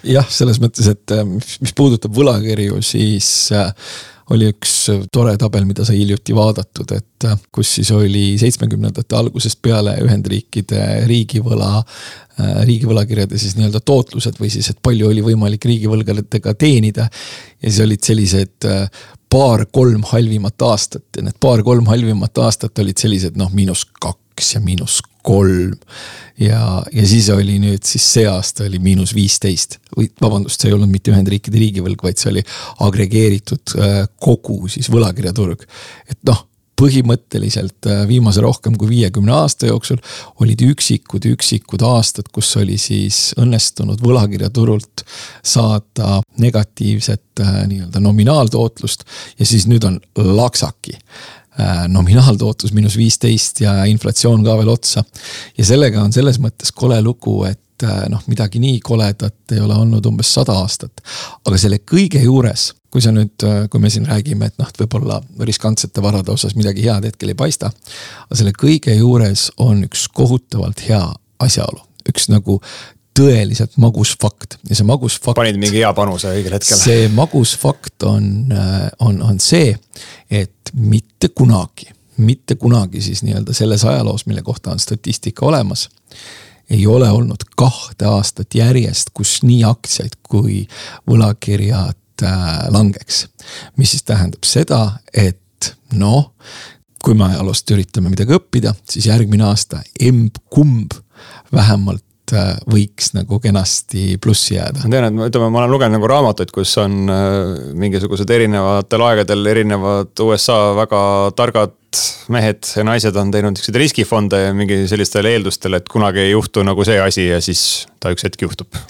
jah, 0.07 0.27
selles 0.27 0.59
mõttes, 0.63 0.91
et 0.91 1.15
mis 1.63 1.73
puudutab 1.75 2.11
võlakirju, 2.15 2.83
siis 2.85 3.29
äh, 3.55 3.71
oli 4.33 4.49
üks 4.51 4.73
tore 5.13 5.35
tabel, 5.39 5.65
mida 5.67 5.85
sai 5.87 6.01
hiljuti 6.01 6.35
vaadatud, 6.35 6.91
et 6.97 7.27
äh, 7.29 7.35
kus 7.53 7.77
siis 7.77 7.91
oli 7.95 8.35
seitsmekümnendate 8.39 9.15
algusest 9.15 9.61
peale 9.63 9.95
Ühendriikide 10.03 10.81
riigivõla, 11.07 11.71
äh, 11.79 12.55
riigivõlakirjade 12.67 13.39
siis 13.39 13.55
nii-öelda 13.57 13.81
tootlused 13.87 14.39
või 14.41 14.51
siis, 14.53 14.71
et 14.73 14.81
palju 14.83 15.11
oli 15.11 15.23
võimalik 15.25 15.67
riigivõlgadega 15.69 16.53
teenida. 16.59 17.07
ja 17.61 17.69
siis 17.69 17.83
olid 17.85 18.03
sellised 18.03 18.67
äh, 18.67 19.05
paar-kolm 19.29 20.03
halvimat 20.11 20.61
aastat 20.61 21.17
ja 21.17 21.23
need 21.23 21.39
paar-kolm 21.39 21.87
halvimat 21.87 22.43
aastat 22.43 22.79
olid 22.79 22.97
sellised 22.99 23.39
noh, 23.39 23.51
miinus 23.53 23.85
kaks 23.99 24.55
ja 24.55 24.63
miinus 24.63 25.01
kolm. 25.27 25.75
ja, 26.39 26.61
ja 26.93 27.07
siis 27.09 27.29
oli 27.33 27.57
nüüd 27.61 27.85
siis 27.87 28.05
see 28.13 28.27
aasta 28.29 28.67
oli 28.67 28.79
miinus 28.83 29.15
viisteist 29.17 29.79
või 29.97 30.09
vabandust, 30.21 30.61
see 30.61 30.71
ei 30.71 30.77
olnud 30.77 30.91
mitte 30.91 31.11
Ühendriikide 31.13 31.59
riigivõlg, 31.59 32.03
vaid 32.03 32.21
see 32.21 32.31
oli 32.35 32.45
agregeeritud 32.85 33.77
äh, 33.81 33.97
kogu 34.21 34.67
siis 34.71 34.91
võlakirjaturg. 34.93 35.65
et 36.09 36.21
noh 36.29 36.45
põhimõtteliselt 36.77 37.87
äh, 37.89 38.03
viimase 38.09 38.41
rohkem 38.43 38.75
kui 38.77 38.89
viiekümne 38.91 39.33
aasta 39.33 39.69
jooksul 39.71 39.97
olid 40.43 40.61
üksikud, 40.67 41.25
üksikud 41.33 41.83
aastad, 41.85 42.29
kus 42.33 42.51
oli 42.61 42.77
siis 42.81 43.31
õnnestunud 43.41 44.01
võlakirjaturult 44.03 45.05
saada 45.41 46.19
negatiivset 46.43 47.41
äh, 47.41 47.63
nii-öelda 47.71 48.01
nominaaltootlust 48.03 49.07
ja 49.39 49.49
siis 49.49 49.65
nüüd 49.69 49.89
on 49.89 49.99
laksaki 50.17 50.99
nominaaltootlus 51.89 52.73
miinus 52.73 52.97
viisteist 52.97 53.61
ja 53.63 53.79
inflatsioon 53.89 54.43
ka 54.45 54.57
veel 54.59 54.69
otsa. 54.69 55.03
ja 55.57 55.65
sellega 55.65 56.03
on 56.03 56.13
selles 56.13 56.39
mõttes 56.43 56.71
kole 56.75 56.99
lugu, 57.01 57.43
et 57.49 57.85
äh, 57.85 58.03
noh, 58.09 58.21
midagi 58.27 58.61
nii 58.61 58.79
koledat 58.85 59.55
ei 59.55 59.61
ole 59.63 59.75
olnud 59.75 60.05
umbes 60.05 60.33
sada 60.33 60.57
aastat. 60.61 61.01
aga 61.45 61.57
selle 61.57 61.79
kõige 61.81 62.21
juures, 62.23 62.71
kui 62.93 63.01
sa 63.01 63.13
nüüd, 63.15 63.35
äh, 63.43 63.65
kui 63.71 63.81
me 63.81 63.89
siin 63.93 64.05
räägime, 64.05 64.51
et 64.51 64.57
noh, 64.61 64.69
et 64.69 64.81
võib-olla 64.83 65.21
riskantsete 65.49 66.03
varade 66.03 66.31
osas 66.31 66.55
midagi 66.55 66.85
head 66.85 67.09
hetkel 67.09 67.33
ei 67.33 67.39
paista. 67.39 67.71
aga 68.27 68.41
selle 68.41 68.53
kõige 68.57 68.95
juures 68.97 69.49
on 69.57 69.83
üks 69.87 70.07
kohutavalt 70.13 70.85
hea 70.89 71.03
asjaolu, 71.39 71.81
üks 72.09 72.29
nagu 72.33 72.61
tõeliselt 73.17 73.77
magus 73.81 74.13
fakt 74.21 74.57
ja 74.69 74.77
see 74.77 74.87
magus 74.87 75.17
fakt. 75.19 75.37
panid 75.39 75.59
mingi 75.59 75.81
hea 75.81 75.91
panuse 75.97 76.31
õigel 76.31 76.57
hetkel. 76.57 76.79
see 76.79 77.07
magus 77.13 77.55
fakt 77.59 78.05
on, 78.07 78.53
on, 79.03 79.21
on 79.25 79.39
see, 79.43 79.73
et 80.29 80.73
mitte 80.73 81.31
kunagi, 81.35 81.89
mitte 82.21 82.57
kunagi 82.59 83.01
siis 83.03 83.23
nii-öelda 83.25 83.55
selles 83.57 83.85
ajaloos, 83.87 84.27
mille 84.29 84.43
kohta 84.45 84.75
on 84.75 84.81
statistika 84.83 85.45
olemas. 85.45 85.87
ei 86.69 86.87
ole 86.87 87.09
olnud 87.09 87.47
kahte 87.55 88.05
aastat 88.05 88.55
järjest, 88.55 89.13
kus 89.13 89.39
nii 89.43 89.63
aktsiaid 89.63 90.17
kui 90.29 90.65
võlakirjad 91.09 92.23
äh, 92.23 92.55
langeks. 92.69 93.27
mis 93.77 93.95
siis 93.95 94.03
tähendab 94.03 94.45
seda, 94.45 94.99
et 95.13 95.73
noh, 95.93 96.33
kui 97.03 97.15
me 97.15 97.31
ajaloost 97.31 97.71
üritame 97.71 98.11
midagi 98.13 98.35
õppida, 98.35 98.75
siis 98.89 99.07
järgmine 99.07 99.47
aasta 99.47 99.81
emb-kumb 99.99 100.93
vähemalt 101.53 102.03
Äh, 102.03 102.16
võiks 102.67 103.13
nagu 103.15 103.39
kenasti 103.43 104.17
plussi 104.23 104.55
jääda. 104.57 104.83
ma 104.83 104.91
tean, 104.91 105.07
et 105.07 105.31
ütleme, 105.31 105.49
ma 105.53 105.63
olen 105.63 105.73
lugenud 105.75 105.97
nagu 105.97 106.09
raamatuid, 106.11 106.51
kus 106.55 106.75
on 106.81 107.11
äh, 107.11 107.33
mingisugused 107.79 108.29
erinevatel 108.37 109.05
aegadel 109.09 109.53
erinevad 109.53 110.25
USA 110.25 110.59
väga 110.77 111.01
targad 111.37 111.75
mehed 112.33 112.67
ja 112.75 112.83
naised 112.85 113.15
on 113.17 113.31
teinud 113.33 113.57
siukseid 113.57 113.79
riskifonde 113.79 114.41
mingi 114.57 114.83
sellistel 114.91 115.29
eeldustel, 115.29 115.79
et 115.79 115.87
kunagi 115.91 116.25
ei 116.25 116.33
juhtu 116.33 116.65
nagu 116.67 116.85
see 116.87 116.99
asi 117.01 117.29
ja 117.29 117.39
siis 117.43 117.61
ta 118.03 118.11
üks 118.13 118.27
hetk 118.27 118.43
juhtub 118.43 118.81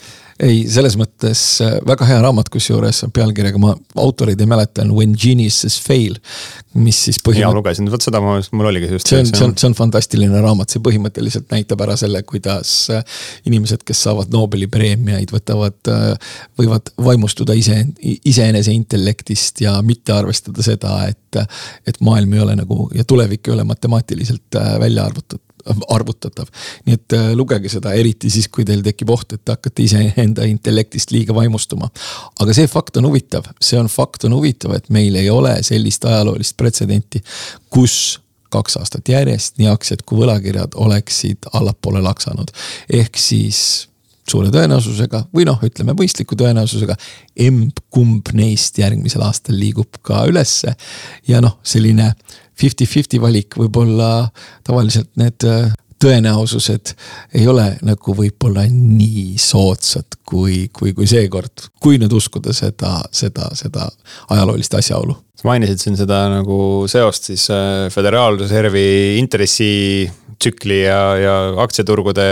ei, 0.44 0.62
selles 0.70 0.96
mõttes 1.00 1.42
äh, 1.66 1.78
väga 1.88 2.06
hea 2.08 2.18
raamat, 2.22 2.50
kusjuures 2.54 3.04
pealkirjaga 3.14 3.60
ma 3.62 3.74
autoreid 4.00 4.42
ei 4.42 4.50
mäleta, 4.50 4.84
on 4.86 4.94
When 4.98 5.16
geniuses 5.18 5.78
fail. 5.82 6.18
mis 6.78 7.00
siis 7.08 7.18
põhimõtteliselt. 7.18 7.42
hea 7.42 7.58
lugesin, 7.58 7.90
vot 7.90 8.06
seda 8.06 8.22
ma, 8.22 8.36
mul 8.54 8.70
oligi 8.70 8.92
just. 8.92 9.10
see 9.10 9.22
on, 9.24 9.30
see 9.32 9.46
on, 9.48 9.56
see 9.58 9.70
on 9.70 9.76
fantastiline 9.78 10.42
raamat, 10.44 10.74
see 10.74 10.84
põhimõtteliselt 10.86 11.50
näitab 11.54 11.82
ära 11.88 11.96
selle, 11.98 12.22
kuidas 12.28 12.74
äh, 12.94 13.02
inimesed, 13.50 13.82
kes 13.88 14.04
saavad 14.06 14.30
Nobeli 14.34 14.70
preemiaid, 14.70 15.34
võtavad, 15.34 15.80
äh, 15.94 16.38
võivad 16.60 16.94
vaimustuda 17.02 17.58
ise, 17.58 17.80
iseenese 18.30 18.76
intellektist 18.78 19.66
ja 19.66 19.78
mitte 19.86 20.14
arvestada 20.14 20.66
seda, 20.66 21.00
et, 21.10 21.42
et 21.90 22.00
maailm 22.06 22.38
ei 22.38 22.46
ole 22.46 22.60
nagu 22.62 22.92
ja 22.94 23.08
tulevik 23.08 23.50
ei 23.50 23.58
ole 23.58 23.66
matemaatiliselt 23.68 24.62
välja 24.82 25.10
arvutatud 25.10 25.47
arvutatav. 25.90 26.52
nii 26.86 26.98
et 26.98 27.18
äh, 27.18 27.32
lugege 27.38 27.70
seda, 27.72 27.94
eriti 27.94 28.30
siis, 28.34 28.48
kui 28.52 28.66
teil 28.66 28.84
tekib 28.86 29.12
oht, 29.14 29.34
et 29.34 29.44
te 29.46 29.56
hakkate 29.56 29.84
iseenda 29.84 30.46
intellektist 30.48 31.12
liiga 31.12 31.36
vaimustuma. 31.36 31.90
aga 32.40 32.54
see 32.54 32.68
fakt 32.72 32.98
on 32.98 33.10
huvitav, 33.10 33.50
see 33.62 33.80
on 33.80 33.92
fakt 33.92 34.28
on 34.28 34.38
huvitav, 34.38 34.76
et 34.78 34.90
meil 34.94 35.16
ei 35.16 35.30
ole 35.30 35.58
sellist 35.64 36.06
ajaloolist 36.06 36.58
pretsedenti, 36.58 37.24
kus 37.70 38.20
kaks 38.50 38.78
aastat 38.80 39.10
järjest 39.12 39.58
nii 39.60 39.68
aktsiad 39.72 40.06
kui 40.08 40.22
võlakirjad 40.22 40.78
oleksid 40.80 41.50
allapoole 41.54 42.02
laksanud. 42.02 42.52
ehk 42.90 43.20
siis 43.20 43.88
suure 44.28 44.52
tõenäosusega 44.52 45.24
või 45.36 45.46
noh, 45.48 45.60
ütleme 45.64 45.96
mõistliku 45.98 46.38
tõenäosusega. 46.40 46.96
emb-kumb 47.48 48.34
neist 48.34 48.78
järgmisel 48.80 49.24
aastal 49.24 49.60
liigub 49.60 50.02
ka 50.02 50.26
ülesse 50.28 50.76
ja 51.28 51.42
noh, 51.42 51.60
selline 51.64 52.14
fifty-fifty 52.60 53.22
valik 53.22 53.58
võib-olla 53.60 54.30
tavaliselt 54.68 55.12
need 55.20 55.46
äh, 55.48 55.70
tõenäosused 56.02 56.94
ei 57.38 57.48
ole 57.50 57.72
nagu 57.86 58.14
võib-olla 58.18 58.68
nii 58.70 59.38
soodsad 59.42 60.20
kui, 60.28 60.68
kui, 60.74 60.94
kui 60.98 61.08
seekord, 61.10 61.70
kui 61.82 61.98
nüüd 62.02 62.14
uskuda 62.14 62.54
seda, 62.54 63.00
seda, 63.12 63.50
seda 63.58 63.88
ajaloolist 64.34 64.78
asjaolu. 64.78 65.18
sa 65.38 65.50
mainisid 65.50 65.82
siin 65.82 65.98
seda 65.98 66.24
nagu 66.34 66.86
seost 66.90 67.32
siis 67.32 67.50
äh, 67.54 67.90
Föderaalreservi 67.94 69.18
intressi 69.18 70.08
tsükli 70.38 70.84
ja, 70.84 71.02
ja 71.18 71.36
aktsiaturgude 71.64 72.26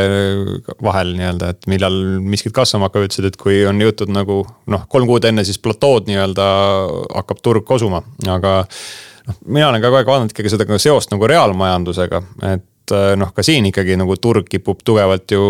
vahel 0.83 1.15
nii-öelda, 1.17 1.49
et 1.55 1.65
millal 1.71 1.95
miskid 2.21 2.53
kasvama 2.53 2.89
hakkavad, 2.89 3.09
ütlesid, 3.09 3.31
et 3.31 3.39
kui 3.41 3.63
on 3.65 3.81
jõutud 3.81 4.13
nagu 4.13 4.43
noh, 4.69 4.85
kolm 4.91 5.09
kuud 5.09 5.25
enne 5.25 5.45
siis 5.47 5.57
platood 5.61 6.09
nii-öelda 6.09 6.45
hakkab 7.15 7.41
turg 7.45 7.65
kosuma, 7.65 8.03
aga 8.29 8.59
noh, 9.27 9.41
mina 9.45 9.69
olen 9.69 9.83
ka 9.83 9.89
kogu 9.89 10.01
aeg 10.01 10.13
vaadanud 10.13 10.33
ikkagi 10.35 10.53
seda 10.53 10.79
seost 10.81 11.13
nagu 11.13 11.29
reaalmajandusega, 11.29 12.23
et 12.53 12.71
et 12.85 12.93
äh, 12.93 13.13
noh, 13.17 13.31
ka 13.33 13.43
siin 13.45 13.65
ikkagi 13.69 13.97
nagu 13.97 14.15
turg 14.21 14.47
kipub 14.49 14.83
tugevalt 14.85 15.31
ju 15.33 15.41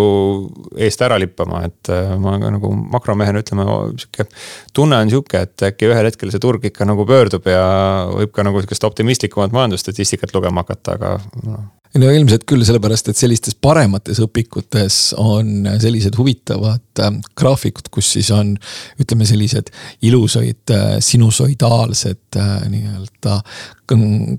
eest 0.79 1.01
ära 1.03 1.17
lippama, 1.19 1.65
et 1.67 1.91
äh, 1.91 2.13
ma 2.21 2.37
ka 2.39 2.51
nagu 2.55 2.71
makromehena 2.95 3.41
ütleme, 3.43 3.65
sihuke. 3.99 4.27
tunne 4.75 5.01
on 5.03 5.11
sihuke, 5.11 5.43
et 5.43 5.65
äkki 5.69 5.89
ühel 5.89 6.07
hetkel 6.07 6.31
see 6.31 6.43
turg 6.43 6.63
ikka 6.71 6.87
nagu 6.87 7.05
pöördub 7.07 7.47
ja 7.51 7.65
võib 8.11 8.31
ka 8.35 8.45
nagu 8.47 8.61
sihukest 8.63 8.87
optimistlikumat 8.87 9.55
majandusstatistikat 9.55 10.35
lugema 10.35 10.63
hakata, 10.63 10.95
aga 10.95 11.17
noh 11.43 11.65
no 11.99 12.09
ilmselt 12.11 12.43
küll, 12.47 12.63
sellepärast 12.67 13.09
et 13.11 13.19
sellistes 13.19 13.55
paremates 13.55 14.19
õpikutes 14.23 14.97
on 15.21 15.67
sellised 15.81 16.17
huvitavad 16.19 17.03
äh, 17.03 17.13
graafikud, 17.39 17.87
kus 17.93 18.11
siis 18.17 18.31
on 18.35 18.55
ütleme, 19.01 19.27
sellised 19.27 19.71
ilusaid 20.05 20.75
äh, 20.75 20.97
sinusoidaalsed 21.03 22.39
äh, 22.41 22.53
nii-öelda 22.71 23.39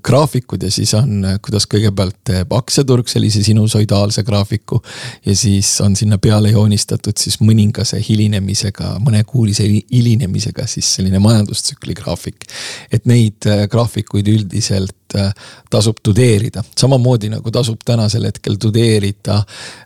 graafikud 0.02 0.64
ja 0.66 0.72
siis 0.74 0.90
on, 0.98 1.22
kuidas 1.44 1.68
kõigepealt 1.70 2.16
teeb 2.26 2.50
aktsiaturg 2.56 3.06
sellise 3.06 3.44
sinusoidaalse 3.46 4.24
graafiku. 4.26 4.80
ja 5.26 5.36
siis 5.38 5.70
on 5.84 5.94
sinna 5.96 6.18
peale 6.18 6.50
joonistatud 6.50 7.14
siis 7.14 7.38
mõningase 7.38 8.00
hilinemisega, 8.02 8.96
mõnekuulise 9.06 9.68
hilinemisega 9.70 10.66
siis 10.66 10.90
selline 10.98 11.22
majandustsükli 11.22 11.94
graafik. 11.94 12.48
et 12.90 13.06
neid 13.06 13.46
graafikuid 13.70 14.26
üldiselt 14.34 15.05
Äh, 15.16 15.32
tasub 15.70 15.96
tudeerida, 16.02 16.62
samamoodi 16.78 17.30
nagu 17.32 17.50
tasub 17.52 17.80
tänasel 17.84 18.26
hetkel 18.28 18.58
tudeerida, 18.60 19.38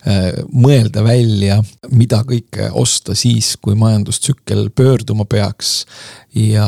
äh, 0.09 0.25
mõelda 0.51 1.05
välja, 1.07 1.61
mida 1.95 2.23
kõike 2.27 2.71
osta 2.79 3.15
siis, 3.19 3.53
kui 3.63 3.77
majandustsükkel 3.79 4.69
pöörduma 4.75 5.25
peaks. 5.25 5.87
ja 6.35 6.67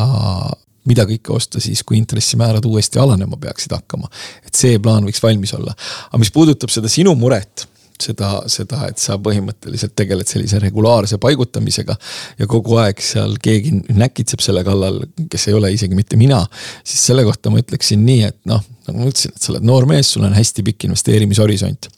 mida 0.85 1.05
kõike 1.07 1.31
osta 1.35 1.61
siis, 1.63 1.83
kui 1.87 1.97
intressimäärad 1.99 2.65
uuesti 2.67 2.99
alanema 2.99 3.37
peaksid 3.37 3.73
hakkama. 3.73 4.09
et 4.47 4.55
see 4.55 4.79
plaan 4.79 5.05
võiks 5.05 5.23
valmis 5.23 5.55
olla, 5.55 5.75
aga 6.09 6.19
mis 6.19 6.31
puudutab 6.31 6.71
seda 6.71 6.89
sinu 6.89 7.15
muret 7.15 7.67
seda, 8.03 8.31
seda, 8.51 8.87
et 8.91 9.01
sa 9.03 9.19
põhimõtteliselt 9.23 9.95
tegeled 9.99 10.29
sellise 10.29 10.61
regulaarse 10.63 11.19
paigutamisega. 11.23 11.97
ja 12.39 12.47
kogu 12.51 12.77
aeg 12.83 13.01
seal 13.03 13.37
keegi 13.43 13.75
näkitseb 13.93 14.41
selle 14.45 14.65
kallal, 14.65 15.03
kes 15.31 15.49
ei 15.49 15.57
ole 15.59 15.73
isegi 15.73 15.99
mitte 15.99 16.17
mina. 16.17 16.45
siis 16.85 17.07
selle 17.11 17.25
kohta 17.25 17.51
ma 17.51 17.63
ütleksin 17.63 18.05
nii, 18.07 18.23
et 18.31 18.39
noh, 18.49 18.63
nagu 18.89 18.99
ma 18.99 19.09
ütlesin, 19.11 19.35
et 19.35 19.45
sa 19.45 19.53
oled 19.55 19.67
noor 19.67 19.87
mees, 19.91 20.11
sul 20.15 20.27
on 20.27 20.37
hästi 20.37 20.65
pikk 20.67 20.89
investeerimishorisont. 20.89 21.89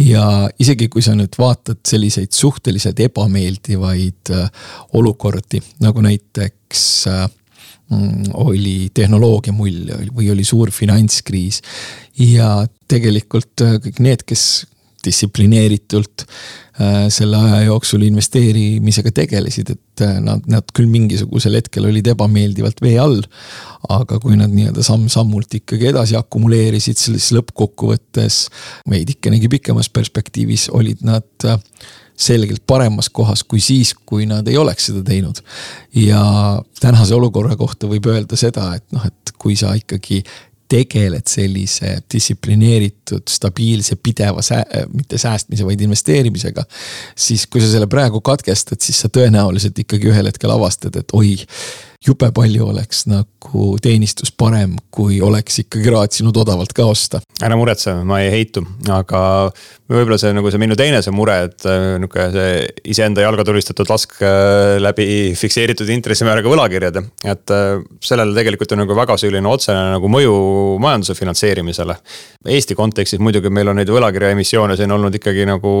ja 0.00 0.26
isegi 0.58 0.88
kui 0.92 1.04
sa 1.04 1.14
nüüd 1.18 1.38
vaatad 1.38 1.82
selliseid 1.86 2.32
suhteliselt 2.34 3.00
ebameeldivaid 3.08 4.34
äh, 4.34 4.68
olukordi 4.94 5.62
nagu 5.84 6.04
näiteks 6.04 6.84
äh, 7.10 7.24
mm, 7.90 8.34
oli 8.46 8.90
tehnoloogia 8.94 9.54
mull 9.56 9.90
või 10.14 10.30
oli 10.32 10.44
suur 10.44 10.72
finantskriis. 10.74 11.60
ja 12.18 12.66
tegelikult 12.88 13.64
äh, 13.64 13.76
kõik 13.82 14.00
need, 14.04 14.24
kes 14.26 14.66
distsiplineeritult 15.04 16.24
äh, 16.24 17.06
selle 17.12 17.40
aja 17.40 17.62
jooksul 17.68 18.06
investeerimisega 18.08 19.12
tegelesid, 19.14 19.74
et 19.76 20.04
äh, 20.04 20.16
nad, 20.24 20.44
nad 20.50 20.70
küll 20.76 20.90
mingisugusel 20.90 21.58
hetkel 21.58 21.88
olid 21.90 22.08
ebameeldivalt 22.14 22.82
vee 22.84 22.96
all. 23.00 23.20
aga 23.84 24.16
kui 24.20 24.38
nad 24.40 24.48
nii-öelda 24.48 24.82
samm-sammult 24.86 25.58
ikkagi 25.60 25.90
edasi 25.90 26.16
akumuleerisid, 26.16 26.96
siis 26.96 27.32
lõppkokkuvõttes 27.36 28.46
veidikenegi 28.90 29.50
pikemas 29.52 29.90
perspektiivis 29.92 30.70
olid 30.72 31.04
nad 31.04 31.48
äh, 31.48 31.60
selgelt 32.16 32.62
paremas 32.66 33.10
kohas 33.10 33.42
kui 33.44 33.60
siis, 33.60 33.92
kui 34.06 34.26
nad 34.30 34.46
ei 34.48 34.56
oleks 34.58 34.88
seda 34.90 35.02
teinud. 35.06 35.40
ja 35.94 36.22
tänase 36.80 37.14
olukorra 37.14 37.56
kohta 37.56 37.90
võib 37.90 38.06
öelda 38.10 38.38
seda, 38.38 38.70
et 38.76 38.86
noh, 38.94 39.04
et 39.06 39.34
kui 39.38 39.56
sa 39.56 39.74
ikkagi 39.74 40.22
tegeled 40.68 41.26
sellise 41.28 41.98
distsiplineeritud, 42.12 43.28
stabiilse, 43.30 43.96
pideva 44.02 44.42
sää-, 44.42 44.84
mitte 44.92 45.18
säästmise, 45.18 45.66
vaid 45.66 45.80
investeerimisega. 45.80 46.64
siis 47.16 47.46
kui 47.46 47.60
sa 47.60 47.70
selle 47.70 47.86
praegu 47.86 48.20
katkestad, 48.20 48.80
siis 48.80 49.00
sa 49.04 49.10
tõenäoliselt 49.12 49.78
ikkagi 49.78 50.10
ühel 50.12 50.30
hetkel 50.30 50.50
avastad, 50.54 50.96
et 50.96 51.12
oi 51.12 51.36
jube 52.04 52.28
palju 52.34 52.66
oleks 52.68 53.04
nagu 53.08 53.64
teenistus 53.82 54.32
parem, 54.36 54.74
kui 54.92 55.20
oleks 55.24 55.62
ikkagi 55.62 55.92
raatsinud 55.92 56.36
odavalt 56.36 56.74
ka 56.76 56.86
osta. 56.90 57.20
ära 57.42 57.56
muretse, 57.56 57.94
ma 58.06 58.20
ei 58.22 58.30
heitu, 58.32 58.62
aga 58.92 59.20
võib-olla 59.90 60.18
see 60.20 60.34
nagu 60.36 60.52
see 60.52 60.60
minu 60.60 60.76
teine 60.78 61.00
see 61.04 61.14
mure, 61.14 61.36
et 61.48 61.66
äh, 61.68 61.96
nihuke 62.02 62.26
see 62.34 62.52
iseenda 62.94 63.24
jalga 63.24 63.46
tulistatud 63.48 63.88
lask 63.90 64.16
äh, 64.20 64.76
läbi 64.82 65.06
fikseeritud 65.38 65.90
intressimääraga 65.96 66.52
võlakirjade. 66.52 67.04
et 67.24 67.54
äh, 67.56 67.80
sellele 68.04 68.36
tegelikult 68.36 68.76
on 68.76 68.84
nagu 68.84 69.00
väga 69.00 69.18
selline 69.20 69.50
otsene 69.50 69.96
nagu 69.96 70.12
mõju 70.12 70.36
majanduse 70.84 71.16
finantseerimisele. 71.18 71.96
Eesti 72.54 72.76
kontekstis 72.76 73.22
muidugi 73.24 73.52
meil 73.52 73.72
on 73.72 73.80
neid 73.80 73.92
võlakirja 73.92 74.34
emissioone 74.36 74.76
siin 74.76 74.92
olnud 74.92 75.20
ikkagi 75.20 75.48
nagu 75.48 75.74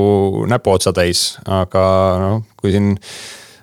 näpuotsa 0.48 0.92
täis, 0.96 1.34
aga 1.44 1.86
noh, 2.22 2.44
kui 2.60 2.72
siin 2.72 2.94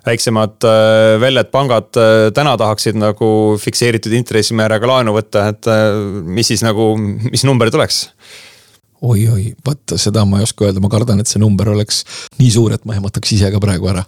väiksemad 0.06 0.64
äh, 0.64 1.20
väljad, 1.20 1.50
pangad 1.50 1.96
äh, 1.96 2.30
täna 2.34 2.56
tahaksid 2.58 2.98
nagu 2.98 3.56
fikseeritud 3.60 4.14
intressimääraga 4.18 4.88
laenu 4.88 5.14
võtta, 5.16 5.46
et 5.52 5.68
äh, 5.70 5.90
mis 6.26 6.50
siis 6.52 6.64
nagu, 6.66 6.92
mis 6.98 7.46
number 7.48 7.70
tuleks? 7.70 8.06
oi-oi, 9.02 9.48
vaata 9.66 9.96
seda 9.98 10.22
ma 10.28 10.38
ei 10.38 10.46
oska 10.46 10.68
öelda, 10.68 10.82
ma 10.82 10.90
kardan, 10.90 11.18
et 11.18 11.30
see 11.30 11.40
number 11.42 11.72
oleks 11.72 12.04
nii 12.38 12.52
suur, 12.54 12.74
et 12.74 12.84
ma 12.86 12.94
ehmataks 12.94 13.34
ise 13.34 13.50
ka 13.50 13.58
praegu 13.62 13.90
ära 13.90 14.04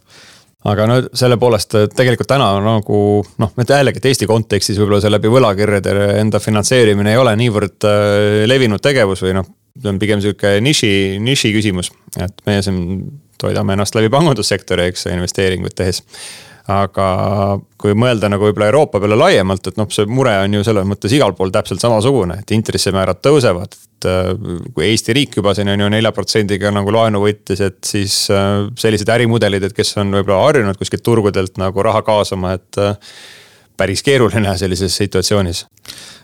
aga 0.70 0.86
no 0.88 1.00
selle 1.12 1.36
poolest 1.36 1.74
tegelikult 1.96 2.30
täna 2.30 2.46
nagu 2.62 3.00
noh, 3.42 3.50
et 3.60 3.72
jällegi, 3.74 4.00
et 4.00 4.06
Eesti 4.12 4.28
kontekstis 4.30 4.78
võib-olla 4.80 5.02
see 5.02 5.12
läbi 5.12 5.32
võlakirjade 5.34 5.96
enda 6.22 6.40
finantseerimine 6.40 7.12
ei 7.12 7.20
ole 7.20 7.34
niivõrd 7.36 7.84
levinud 8.48 8.82
tegevus 8.82 9.26
või 9.26 9.34
noh. 9.40 9.50
see 9.82 9.90
on 9.90 9.98
pigem 10.00 10.22
sihuke 10.24 10.54
niši, 10.64 10.94
niši 11.20 11.52
küsimus, 11.58 11.90
et 12.16 12.46
meie 12.46 12.62
siin 12.64 12.80
toidame 13.40 13.76
ennast 13.76 13.94
läbi 13.96 14.10
pangandussektori, 14.12 14.90
eks 14.90 15.08
investeeringuid 15.12 15.76
tehes. 15.76 16.02
aga 16.64 17.06
kui 17.76 17.92
mõelda 17.92 18.30
nagu 18.32 18.46
võib-olla 18.46 18.70
Euroopa 18.70 18.96
peale 18.96 19.18
laiemalt, 19.20 19.66
et 19.68 19.76
noh, 19.76 19.88
see 19.92 20.06
mure 20.08 20.32
on 20.46 20.54
ju 20.56 20.62
selles 20.64 20.86
mõttes 20.88 21.12
igal 21.12 21.34
pool 21.36 21.50
täpselt 21.52 21.82
samasugune, 21.82 22.38
et 22.40 22.54
intressimäärad 22.56 23.20
tõusevad. 23.20 23.76
et 23.76 24.08
äh, 24.08 24.30
kui 24.72 24.86
Eesti 24.88 25.12
riik 25.12 25.36
juba 25.36 25.52
siin 25.54 25.68
on 25.68 25.84
ju 25.84 25.90
nelja 25.92 26.12
protsendiga 26.12 26.72
nagu 26.72 26.92
laenu 26.92 27.20
võttis, 27.26 27.60
et 27.60 27.84
siis 27.84 28.30
äh, 28.32 28.64
sellised 28.80 29.12
ärimudelid, 29.12 29.68
et 29.68 29.76
kes 29.76 29.96
on 30.00 30.16
võib-olla 30.16 30.40
harjunud 30.46 30.80
kuskilt 30.80 31.04
turgudelt 31.04 31.60
nagu 31.60 31.84
raha 31.84 32.02
kaasama, 32.02 32.56
et 32.56 32.80
äh, 32.80 32.96
päris 33.76 34.02
keeruline 34.06 34.56
sellises 34.56 34.96
situatsioonis 34.96 35.66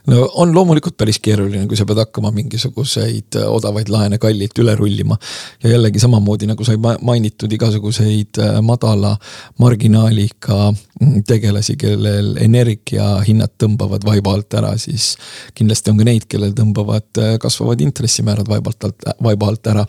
no 0.06 0.28
on 0.34 0.54
loomulikult 0.54 0.96
päris 0.96 1.18
keeruline, 1.22 1.66
kui 1.68 1.76
sa 1.78 1.84
pead 1.88 2.00
hakkama 2.02 2.30
mingisuguseid 2.34 3.38
äh, 3.40 3.48
odavaid 3.50 3.90
laene 3.92 4.18
kallilt 4.22 4.58
üle 4.62 4.74
rullima. 4.78 5.18
ja 5.62 5.74
jällegi 5.74 6.00
samamoodi 6.00 6.48
nagu 6.50 6.64
sai 6.64 6.78
mainitud, 6.80 7.52
igasuguseid 7.52 8.40
äh, 8.40 8.60
madala 8.64 9.16
marginaaliga 9.58 10.58
mm, 10.72 11.22
tegelasi, 11.28 11.76
kellel 11.80 12.34
energiahinnad 12.40 13.56
tõmbavad 13.60 14.06
vaiba 14.06 14.34
alt 14.34 14.58
ära, 14.60 14.74
siis. 14.78 15.14
kindlasti 15.54 15.92
on 15.92 16.00
ka 16.00 16.08
neid, 16.08 16.26
kellel 16.30 16.56
tõmbavad 16.56 17.22
äh, 17.22 17.36
kasvavad 17.42 17.80
intressimäärad 17.84 18.48
vaibalt 18.48 18.88
alt, 18.88 19.08
vaiba 19.22 19.52
alt 19.52 19.72
ära. 19.74 19.86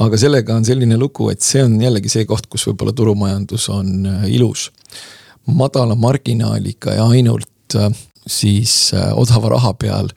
aga 0.00 0.20
sellega 0.20 0.56
on 0.56 0.64
selline 0.64 0.98
lugu, 0.98 1.30
et 1.30 1.44
see 1.44 1.64
on 1.64 1.80
jällegi 1.80 2.12
see 2.12 2.28
koht, 2.28 2.48
kus 2.50 2.66
võib-olla 2.68 2.96
turumajandus 2.96 3.68
on 3.72 4.06
ilus 4.28 4.70
madala 5.50 5.94
marginaaliga 5.98 6.94
ja 6.94 7.06
ainult 7.10 7.74
siis 8.26 8.92
äh, 8.94 9.12
odava 9.16 9.54
raha 9.54 9.72
peal 9.80 10.10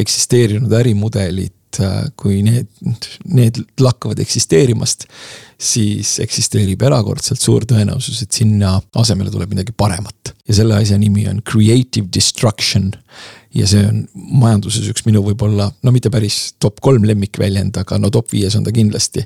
eksisteerinud 0.00 0.72
ärimudelid 0.80 1.80
äh, 1.80 2.00
kui 2.20 2.40
need, 2.46 2.70
need 3.24 3.60
lakkavad 3.80 4.20
eksisteerimast, 4.24 5.06
siis 5.60 6.16
eksisteerib 6.24 6.82
erakordselt 6.82 7.40
suur 7.40 7.66
tõenäosus, 7.68 8.24
et 8.24 8.34
sinna 8.34 8.76
asemele 9.00 9.32
tuleb 9.32 9.54
midagi 9.54 9.74
paremat. 9.76 10.34
ja 10.48 10.54
selle 10.54 10.76
asja 10.76 10.98
nimi 10.98 11.28
on 11.28 11.40
creative 11.42 12.08
destruction. 12.14 12.92
ja 13.54 13.66
see 13.70 13.84
on 13.86 14.02
majanduses 14.14 14.88
üks 14.90 15.06
minu 15.06 15.22
võib-olla, 15.22 15.70
no 15.82 15.92
mitte 15.94 16.10
päris 16.10 16.54
top 16.58 16.80
kolm 16.82 17.06
lemmikväljend, 17.06 17.76
aga 17.78 17.98
no 17.98 18.10
top 18.10 18.32
viies 18.32 18.56
on 18.58 18.64
ta 18.66 18.74
kindlasti 18.74 19.22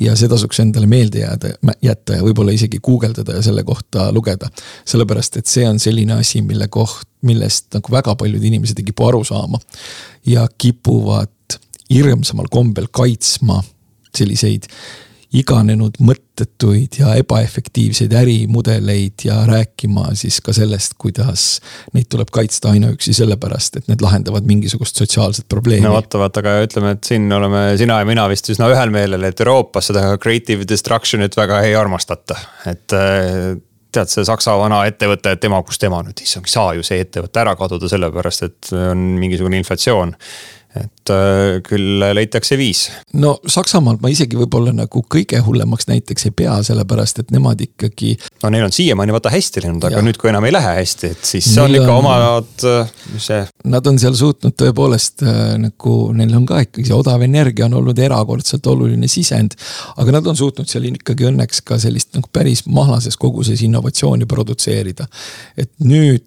ja 0.00 0.16
see 0.16 0.28
tasuks 0.30 0.60
endale 0.62 0.86
meelde 0.86 1.22
jääda, 1.24 1.54
jätta 1.82 2.18
ja 2.18 2.24
võib-olla 2.26 2.54
isegi 2.54 2.80
guugeldada 2.84 3.38
ja 3.38 3.42
selle 3.42 3.64
kohta 3.66 4.12
lugeda. 4.12 4.50
sellepärast, 4.84 5.36
et 5.36 5.46
see 5.46 5.66
on 5.68 5.78
selline 5.82 6.18
asi, 6.18 6.42
mille 6.42 6.68
koht, 6.68 7.08
millest 7.22 7.72
nagu 7.74 7.92
väga 7.92 8.14
paljud 8.14 8.44
inimesed 8.44 8.78
ei 8.78 8.86
kipu 8.90 9.08
aru 9.08 9.24
saama. 9.24 9.58
ja 10.26 10.46
kipuvad 10.58 11.58
hirmsamal 11.90 12.46
kombel 12.50 12.86
kaitsma 12.92 13.62
selliseid 14.16 14.68
iganenud 15.36 15.98
mõttetuid 16.00 16.98
ja 17.02 17.12
ebaefektiivseid 17.20 18.14
ärimudeleid 18.16 19.26
ja 19.26 19.42
rääkima 19.48 20.14
siis 20.16 20.40
ka 20.44 20.54
sellest, 20.56 20.96
kuidas 21.00 21.44
neid 21.92 22.08
tuleb 22.12 22.32
kaitsta 22.32 22.72
ainuüksi 22.72 23.12
sellepärast, 23.16 23.76
et 23.76 23.90
need 23.92 24.04
lahendavad 24.04 24.48
mingisugust 24.48 24.96
sotsiaalset 24.96 25.48
probleemi. 25.48 25.84
no 25.84 25.92
vaata, 25.98 26.22
vaata, 26.22 26.40
aga 26.44 26.56
ütleme, 26.64 26.96
et 26.96 27.12
siin 27.12 27.28
oleme 27.32 27.62
sina 27.80 28.00
ja 28.00 28.08
mina 28.08 28.24
vist 28.32 28.48
üsna 28.54 28.70
ühel 28.72 28.92
meelel, 28.94 29.28
et 29.28 29.44
Euroopas 29.44 29.92
seda 29.92 30.10
creative 30.22 30.64
destruction'it 30.68 31.36
väga 31.36 31.60
ei 31.68 31.76
armastata, 31.76 32.38
et 32.70 32.96
äh, 32.96 33.58
tead, 33.92 34.08
see 34.08 34.24
Saksa 34.24 34.56
vana 34.60 34.80
ettevõte, 34.88 35.36
et 35.36 35.44
tema, 35.44 35.60
kus 35.66 35.80
tema 35.82 36.00
nüüd, 36.06 36.24
issand, 36.24 36.48
ei 36.48 36.56
saa 36.56 36.72
ju 36.78 36.86
see 36.86 37.04
ettevõte 37.04 37.44
ära 37.44 37.52
kaduda, 37.58 37.90
sellepärast 37.92 38.48
et 38.48 38.72
on 38.72 39.10
mingisugune 39.20 39.60
inflatsioon 39.60 40.16
et 40.76 40.92
äh, 41.12 41.58
küll 41.66 42.02
leitakse 42.14 42.58
viis. 42.58 42.88
no 43.12 43.36
Saksamaal 43.46 43.98
ma 44.02 44.10
isegi 44.12 44.38
võib-olla 44.38 44.74
nagu 44.76 45.02
kõige 45.14 45.40
hullemaks 45.44 45.88
näiteks 45.90 46.28
ei 46.28 46.34
pea, 46.42 46.56
sellepärast 46.66 47.22
et 47.22 47.32
nemad 47.34 47.60
ikkagi. 47.64 48.14
no 48.42 48.52
neil 48.54 48.66
on 48.68 48.74
siiamaani 48.74 49.14
vaata 49.16 49.32
hästi 49.32 49.64
läinud, 49.64 49.88
aga 49.88 50.00
ja. 50.00 50.04
nüüd, 50.04 50.20
kui 50.20 50.30
enam 50.32 50.46
ei 50.48 50.54
lähe 50.54 50.74
hästi, 50.80 51.12
et 51.16 51.30
siis 51.30 51.48
see 51.52 51.64
on 51.64 51.74
ikka 51.74 51.90
on, 51.92 52.04
omad, 52.04 52.66
mis 53.14 53.28
see. 53.30 53.40
Nad 53.72 53.90
on 53.90 54.00
seal 54.00 54.16
suutnud 54.18 54.56
tõepoolest 54.58 55.26
äh, 55.26 55.42
nagu, 55.62 55.96
neil 56.16 56.34
on 56.38 56.46
ka 56.48 56.62
ikkagi 56.66 56.88
see 56.90 56.98
odav 56.98 57.24
energia 57.26 57.68
on 57.68 57.78
olnud 57.82 57.98
erakordselt 58.02 58.66
oluline 58.70 59.10
sisend. 59.10 59.58
aga 59.96 60.18
nad 60.18 60.32
on 60.32 60.38
suutnud 60.38 60.70
seal 60.70 60.88
ikkagi 60.92 61.28
õnneks 61.30 61.62
ka 61.66 61.78
sellist 61.80 62.14
nagu 62.16 62.30
päris 62.32 62.64
mahlases 62.66 63.16
koguses 63.16 63.62
innovatsiooni 63.66 64.28
produtseerida. 64.28 65.08
et 65.56 65.72
nüüd 65.84 66.24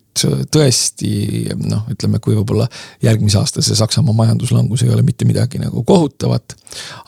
tõesti 0.51 1.11
noh, 1.55 1.85
ütleme, 1.91 2.19
kui 2.19 2.35
võib-olla 2.35 2.67
järgmise 3.03 3.39
aasta 3.39 3.61
see 3.63 3.77
Saksamaa 3.79 4.13
majanduslangus 4.15 4.70
ei 4.85 4.91
ole 4.93 5.03
mitte 5.05 5.27
midagi 5.27 5.59
nagu 5.61 5.83
kohutavat. 5.87 6.55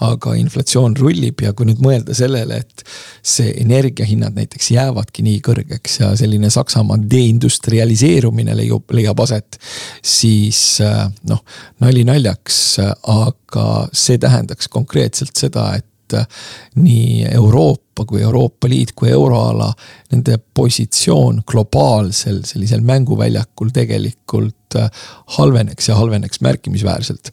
aga 0.04 0.34
inflatsioon 0.36 0.98
rullib 1.00 1.40
ja 1.40 1.54
kui 1.56 1.70
nüüd 1.70 1.80
mõelda 1.80 2.12
sellele, 2.18 2.58
et 2.60 2.82
see 3.24 3.54
energiahinnad 3.62 4.36
näiteks 4.36 4.74
jäävadki 4.74 5.24
nii 5.24 5.40
kõrgeks 5.46 6.02
ja 6.02 6.10
selline 6.20 6.50
Saksamaa 6.52 6.98
deindustrialiseerumine 7.00 8.58
leiab, 8.60 8.92
leiab 8.92 9.24
aset. 9.24 9.58
siis 10.04 10.82
noh, 11.30 11.40
nali 11.80 12.04
naljaks, 12.04 12.60
aga 13.08 13.68
see 13.96 14.20
tähendaks 14.20 14.68
konkreetselt 14.68 15.40
seda, 15.40 15.70
et 15.80 15.88
et 16.04 16.76
nii 16.76 17.26
Euroopa 17.32 18.06
kui 18.06 18.22
Euroopa 18.22 18.70
Liit 18.70 18.92
kui 18.96 19.10
euroala, 19.10 19.70
nende 20.12 20.38
positsioon 20.54 21.44
globaalsel 21.48 22.42
sellisel 22.46 22.82
mänguväljakul 22.82 23.72
tegelikult 23.74 24.80
äh, 24.80 24.90
halveneks 25.38 25.90
ja 25.90 25.96
halveneks 25.96 26.42
märkimisväärselt. 26.42 27.32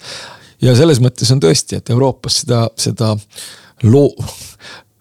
ja 0.63 0.77
selles 0.77 1.01
mõttes 1.01 1.33
on 1.33 1.41
tõesti, 1.41 1.81
et 1.81 1.91
Euroopas 1.91 2.43
seda, 2.43 2.67
seda 2.77 3.15
loo-, 3.83 4.15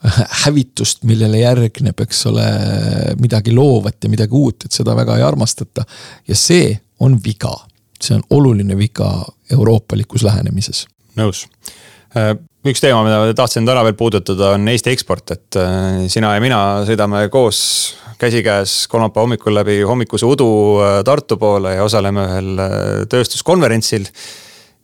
hävitust, 0.46 1.04
millele 1.04 1.44
järgneb, 1.44 2.06
eks 2.06 2.26
ole, 2.30 2.46
midagi 3.20 3.52
loovat 3.56 4.04
ja 4.04 4.10
midagi 4.10 4.36
uut, 4.36 4.66
et 4.66 4.76
seda 4.76 4.96
väga 4.96 5.18
ei 5.18 5.26
armastata. 5.28 5.86
ja 6.28 6.36
see 6.36 6.78
on 7.00 7.20
viga, 7.24 7.54
see 8.02 8.16
on 8.16 8.24
oluline 8.30 8.78
viga 8.78 9.10
euroopalikus 9.52 10.24
lähenemises. 10.24 10.86
nõus 11.20 11.48
äh, 12.16 12.36
üks 12.68 12.82
teema, 12.84 13.04
mida 13.06 13.34
tahtsin 13.38 13.68
täna 13.68 13.84
veel 13.88 13.96
puudutada, 14.00 14.54
on 14.58 14.68
Eesti 14.68 14.92
eksport, 14.92 15.32
et 15.36 15.60
äh, 15.60 16.04
sina 16.12 16.34
ja 16.36 16.44
mina 16.44 16.60
sõidame 16.88 17.24
koos 17.32 17.62
käsikäes 18.20 18.84
kolmapäeva 18.92 19.24
hommikul 19.24 19.56
läbi 19.56 19.80
hommikuse 19.88 20.28
udu 20.28 20.50
äh, 20.84 21.00
Tartu 21.08 21.38
poole 21.40 21.78
ja 21.78 21.88
osaleme 21.88 22.26
ühel 22.28 22.54
äh, 22.60 22.76
tööstuskonverentsil. 23.12 24.10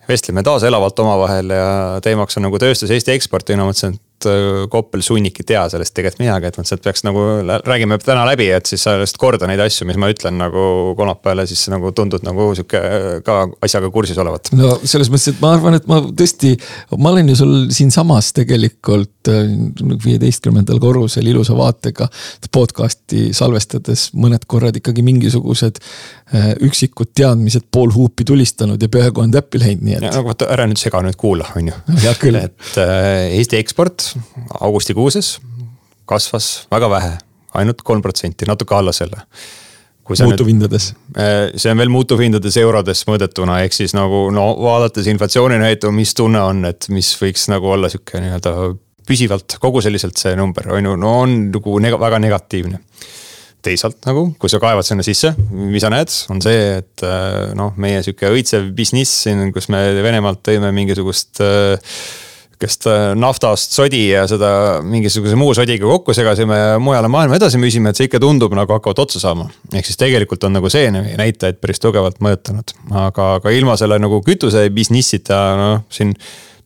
vestleme 0.08 0.44
taas 0.46 0.64
elavalt 0.64 1.00
omavahel 1.02 1.50
ja 1.50 1.70
teemaks 2.06 2.38
on 2.38 2.46
nagu 2.48 2.60
tööstus 2.62 2.92
Eesti 2.94 3.12
eksport 3.12 3.50
ja 3.50 3.58
mina 3.58 3.68
mõtlesin, 3.68 3.98
et 3.98 4.05
et 4.26 4.66
äh, 4.66 4.68
Koppel 4.72 5.04
sunnik 5.06 5.40
ei 5.42 5.48
tea 5.52 5.64
sellest 5.72 5.94
tegelikult 5.96 6.24
midagi, 6.24 6.50
et 6.50 6.58
mõtlesin, 6.60 6.80
et 6.80 6.86
peaks 6.86 7.06
nagu, 7.06 7.24
räägime 7.68 7.98
täna 8.04 8.26
läbi, 8.28 8.50
et 8.56 8.70
siis 8.70 8.84
sa 8.86 8.96
just 9.00 9.20
korda 9.22 9.48
neid 9.50 9.62
asju, 9.64 9.88
mis 9.90 10.00
ma 10.02 10.10
ütlen 10.12 10.40
nagu 10.42 10.96
kolmapäeval 10.98 11.44
ja 11.44 11.50
siis 11.50 11.66
nagu 11.74 11.92
tundud 11.96 12.26
nagu 12.26 12.50
sihuke 12.58 12.82
ka 13.26 13.38
asjaga 13.66 13.92
kursis 13.94 14.20
olevat. 14.22 14.52
no 14.58 14.76
selles 14.84 15.12
mõttes, 15.14 15.34
et 15.34 15.44
ma 15.44 15.54
arvan, 15.58 15.78
et 15.80 15.90
ma 15.92 16.02
tõesti, 16.10 16.56
ma 16.98 17.14
olen 17.14 17.32
ju 17.34 17.40
sul 17.42 17.56
siinsamas 17.76 18.32
tegelikult 18.38 19.32
äh, 19.32 19.46
viieteistkümnendal 20.06 20.82
korrusel 20.84 21.28
ilusa 21.32 21.58
vaatega 21.58 22.10
podcast'i 22.52 23.30
salvestades 23.36 24.10
mõned 24.18 24.48
korrad 24.50 24.78
ikkagi 24.82 25.06
mingisugused 25.06 25.82
äh, 25.82 25.86
üksikud 26.34 27.12
teadmised 27.14 27.68
pool 27.72 27.92
huupi 27.94 28.26
tulistanud 28.26 28.82
ja 28.82 28.90
peaaegu 28.90 29.22
on 29.22 29.34
täppi 29.34 29.60
läinud, 29.62 29.84
nii 29.86 29.98
et. 30.00 30.08
nagu 30.08 30.32
vaata, 30.32 30.48
ära 30.56 30.66
nüüd 30.66 30.80
sega 30.82 31.04
nüüd 31.06 31.18
kuula, 31.22 31.46
on 31.60 31.70
ju. 31.70 31.76
et 32.50 32.80
äh, 32.82 33.36
Eesti 33.38 33.60
eksport 33.62 34.08
augustikuuses 34.60 35.36
kasvas 36.10 36.66
väga 36.74 36.90
vähe, 36.90 37.12
ainult 37.62 37.86
kolm 37.86 38.02
protsenti, 38.02 38.48
natuke 38.50 38.76
alla 38.76 38.94
selle. 38.94 39.22
muutuvhindades? 40.10 40.94
Äh, 41.18 41.54
see 41.62 41.74
on 41.74 41.78
veel 41.82 41.94
muutuvhindades 41.94 42.58
eurodes 42.62 43.06
mõõdetuna, 43.10 43.60
ehk 43.66 43.78
siis 43.78 43.94
nagu 43.98 44.26
no 44.34 44.48
vaadates 44.62 45.06
inflatsiooni 45.12 45.62
näitu, 45.62 45.92
mis 45.94 46.14
tunne 46.18 46.42
on, 46.42 46.66
et 46.70 46.90
mis 46.90 47.12
võiks 47.22 47.46
nagu 47.54 47.70
olla 47.78 47.90
sihuke 47.94 48.22
nii-öelda 48.22 48.56
püsivalt, 49.06 49.60
koguseliselt 49.62 50.18
see 50.18 50.34
number 50.38 50.74
on 50.74 50.90
ju, 50.90 50.98
no 50.98 51.20
on 51.22 51.38
nagu 51.54 51.78
neg 51.86 51.98
väga 52.02 52.22
negatiivne 52.26 52.82
teisalt 53.66 53.98
nagu, 54.08 54.28
kui 54.40 54.52
sa 54.52 54.62
kaevad 54.64 54.88
sinna 54.88 55.06
sisse, 55.06 55.34
mis 55.52 55.84
sa 55.84 55.92
näed, 55.94 56.14
on 56.34 56.44
see, 56.44 56.68
et 56.82 57.06
äh, 57.06 57.56
noh, 57.58 57.74
meie 57.82 58.04
sihuke 58.06 58.32
õitsev 58.34 58.70
business 58.78 59.26
siin, 59.26 59.50
kus 59.56 59.70
me 59.74 59.82
Venemaalt 60.06 60.44
tõime 60.46 60.72
mingisugust 60.76 61.44
äh, 61.44 61.98
sihukest 62.56 62.88
naftast 63.20 63.76
sodi 63.76 64.10
ja 64.14 64.24
seda 64.28 64.82
mingisuguse 64.84 65.36
muu 65.36 65.54
sodiga 65.54 65.86
kokku 65.86 66.14
segasime 66.16 66.56
ja 66.56 66.80
mujale 66.80 67.10
maailma 67.12 67.36
edasi 67.36 67.60
müüsime, 67.60 67.92
et 67.92 68.00
see 68.00 68.08
ikka 68.08 68.20
tundub 68.24 68.54
nagu 68.56 68.72
hakkavad 68.74 69.00
otsa 69.04 69.20
saama. 69.20 69.50
ehk 69.74 69.86
siis 69.86 69.98
tegelikult 69.98 70.44
on 70.44 70.56
nagu 70.56 70.70
see 70.70 70.90
näitajaid 70.92 71.60
päris 71.60 71.80
tugevalt 71.84 72.22
mõjutanud, 72.24 72.72
aga, 72.92 73.36
aga 73.40 73.52
ilma 73.52 73.76
selle 73.78 74.00
nagu 74.00 74.22
kütuse 74.24 74.70
business'ita 74.72 75.42
noh, 75.60 75.84
siin 75.90 76.16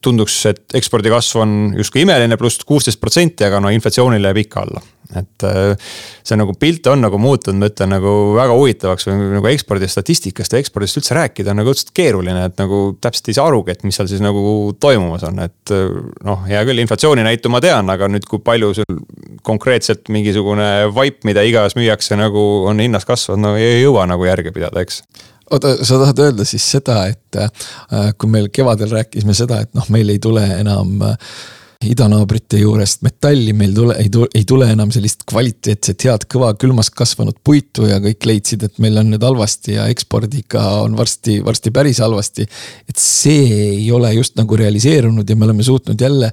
tunduks, 0.00 0.38
et 0.46 0.62
ekspordi 0.74 1.10
kasv 1.10 1.42
on 1.42 1.74
justkui 1.76 2.06
imeline, 2.06 2.38
pluss 2.40 2.62
kuusteist 2.64 3.00
protsenti, 3.00 3.44
aga 3.44 3.60
no 3.60 3.72
inflatsioonile 3.74 4.30
jääb 4.30 4.44
ikka 4.46 4.64
alla 4.64 4.82
et 5.18 5.44
äh, 5.46 5.92
see 6.26 6.38
nagu 6.38 6.54
pilt 6.58 6.86
on 6.90 7.02
nagu 7.02 7.18
muutunud, 7.20 7.58
ma 7.60 7.70
ütlen 7.70 7.92
nagu 7.94 8.12
väga 8.36 8.56
huvitavaks 8.56 9.08
või 9.08 9.30
nagu 9.36 9.50
ekspordi 9.50 9.88
statistikast 9.90 10.54
ja 10.54 10.60
ekspordist 10.62 11.00
üldse 11.00 11.16
rääkida 11.18 11.52
on 11.52 11.60
nagu 11.62 11.72
õudselt 11.72 11.92
keeruline, 11.96 12.46
et 12.50 12.60
nagu 12.60 12.82
täpselt 13.02 13.32
ei 13.32 13.38
saa 13.38 13.48
arugi, 13.50 13.74
et 13.74 13.82
mis 13.86 13.98
seal 13.98 14.10
siis 14.10 14.22
nagu 14.24 14.42
toimumas 14.80 15.24
on, 15.28 15.42
et 15.46 15.74
äh, 15.74 15.88
noh, 16.26 16.44
hea 16.48 16.62
küll, 16.68 16.82
inflatsiooni 16.84 17.26
näitu 17.26 17.52
ma 17.52 17.62
tean, 17.64 17.90
aga 17.92 18.10
nüüd, 18.10 18.28
kui 18.30 18.42
palju 18.44 18.72
sul 18.80 19.02
konkreetselt 19.46 20.10
mingisugune 20.12 20.70
vaip, 20.94 21.22
mida 21.28 21.44
igas 21.46 21.76
müüakse 21.78 22.18
nagu 22.20 22.46
on 22.70 22.82
hinnas 22.82 23.08
kasvanud, 23.08 23.44
no 23.44 23.54
ei 23.58 23.80
jõua 23.82 24.06
nagu 24.10 24.26
järge 24.28 24.54
pidada, 24.54 24.84
eks. 24.84 25.02
Oota, 25.50 25.72
sa 25.82 25.96
tahad 25.98 26.20
öelda 26.22 26.44
siis 26.46 26.62
seda, 26.76 27.00
et 27.10 27.38
äh, 27.40 28.12
kui 28.18 28.30
meil 28.30 28.46
kevadel 28.54 28.92
rääkisime 28.94 29.34
seda, 29.34 29.64
et 29.64 29.74
noh, 29.74 29.88
meil 29.90 30.12
ei 30.12 30.20
tule 30.22 30.44
enam 30.60 31.00
äh, 31.08 31.32
idanaabrite 31.80 32.58
juurest 32.60 33.00
metalli, 33.06 33.54
meil 33.56 33.72
tule, 33.72 33.94
ei 34.02 34.10
tule, 34.12 34.26
ei 34.36 34.44
tule 34.44 34.66
enam 34.68 34.90
sellist 34.92 35.22
kvaliteetset, 35.28 36.04
head, 36.04 36.26
kõva, 36.28 36.50
külmas 36.60 36.90
kasvanud 36.92 37.38
puitu 37.44 37.86
ja 37.88 37.96
kõik 38.04 38.26
leidsid, 38.28 38.66
et 38.66 38.80
meil 38.84 38.98
on 39.00 39.08
nüüd 39.14 39.22
halvasti 39.24 39.78
ja 39.78 39.86
ekspordiga 39.88 40.60
on 40.82 40.98
varsti, 40.98 41.38
varsti 41.44 41.72
päris 41.72 42.02
halvasti. 42.04 42.44
et 42.88 43.00
see 43.00 43.46
ei 43.78 43.86
ole 43.96 44.12
just 44.12 44.36
nagu 44.36 44.58
realiseerunud 44.60 45.30
ja 45.30 45.36
me 45.36 45.48
oleme 45.48 45.64
suutnud 45.64 46.00
jälle 46.00 46.28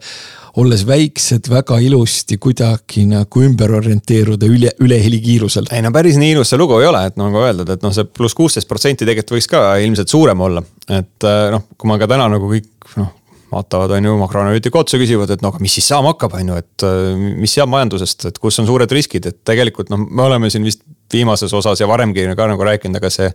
olles 0.57 0.83
väiksed, 0.87 1.47
väga 1.49 1.77
ilusti 1.85 2.37
kuidagi 2.41 3.05
nagu 3.07 3.43
ümber 3.45 3.71
orienteeruda 3.77 4.49
üle, 4.51 4.73
ülehelikiirusel. 4.83 5.69
ei 5.71 5.85
no 5.85 5.93
päris 5.95 6.17
nii 6.19 6.33
ilus 6.35 6.51
see 6.51 6.59
lugu 6.59 6.81
ei 6.81 6.89
ole, 6.89 7.05
et 7.07 7.15
nagu 7.15 7.39
öeldud, 7.45 7.71
et 7.71 7.85
noh, 7.85 7.93
see 7.95 8.03
pluss 8.03 8.35
kuusteist 8.35 8.67
protsenti 8.67 9.07
tegelikult 9.07 9.37
võiks 9.37 9.47
ka 9.53 9.63
ilmselt 9.79 10.11
suurem 10.11 10.43
olla. 10.43 10.65
et 10.89 11.29
äh, 11.29 11.47
noh, 11.55 11.69
kui 11.77 11.87
ma 11.87 11.99
ka 12.01 12.11
täna 12.11 12.27
nagu 12.35 12.51
kõik 12.51 12.97
noh 12.99 13.15
vaatavad, 13.51 13.93
on 13.97 14.09
ju, 14.09 14.17
makroanalüütiku 14.19 14.81
otsa, 14.81 14.99
küsivad, 15.01 15.31
et 15.33 15.43
no 15.43 15.53
aga 15.53 15.61
mis 15.63 15.77
siis 15.77 15.87
saama 15.91 16.13
hakkab, 16.13 16.35
on 16.39 16.51
ju, 16.51 16.59
et 16.63 16.85
äh, 16.87 17.23
mis 17.39 17.55
saab 17.55 17.71
majandusest, 17.71 18.27
et 18.31 18.39
kus 18.43 18.59
on 18.61 18.67
suured 18.69 18.91
riskid, 18.91 19.29
et 19.29 19.39
tegelikult 19.47 19.91
noh, 19.93 20.01
me 20.03 20.27
oleme 20.27 20.51
siin 20.53 20.67
vist 20.67 20.83
viimases 21.13 21.53
osas 21.55 21.79
ja 21.79 21.87
varemgi 21.87 22.25
ka 22.35 22.49
nagu 22.51 22.67
rääkinud, 22.67 22.99
aga 22.99 23.11
see 23.13 23.31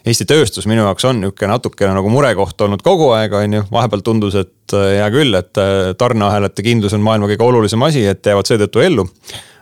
Eesti 0.00 0.24
tööstus 0.24 0.64
minu 0.64 0.80
jaoks 0.80 1.04
on 1.04 1.18
nihuke 1.20 1.44
natukene 1.44 1.92
nagu 1.92 2.08
murekoht 2.08 2.62
olnud 2.64 2.80
kogu 2.80 3.10
aeg, 3.12 3.34
on 3.36 3.58
ju, 3.58 3.64
vahepeal 3.68 4.00
tundus, 4.00 4.38
et 4.40 4.72
hea 4.72 5.08
küll, 5.12 5.36
et 5.36 5.60
tarneahelate 6.00 6.64
kindlus 6.64 6.94
on 6.96 7.04
maailma 7.04 7.28
kõige 7.28 7.44
olulisem 7.44 7.84
asi, 7.84 8.06
et 8.08 8.24
jäävad 8.24 8.48
seetõttu 8.48 8.80
ellu 8.80 9.04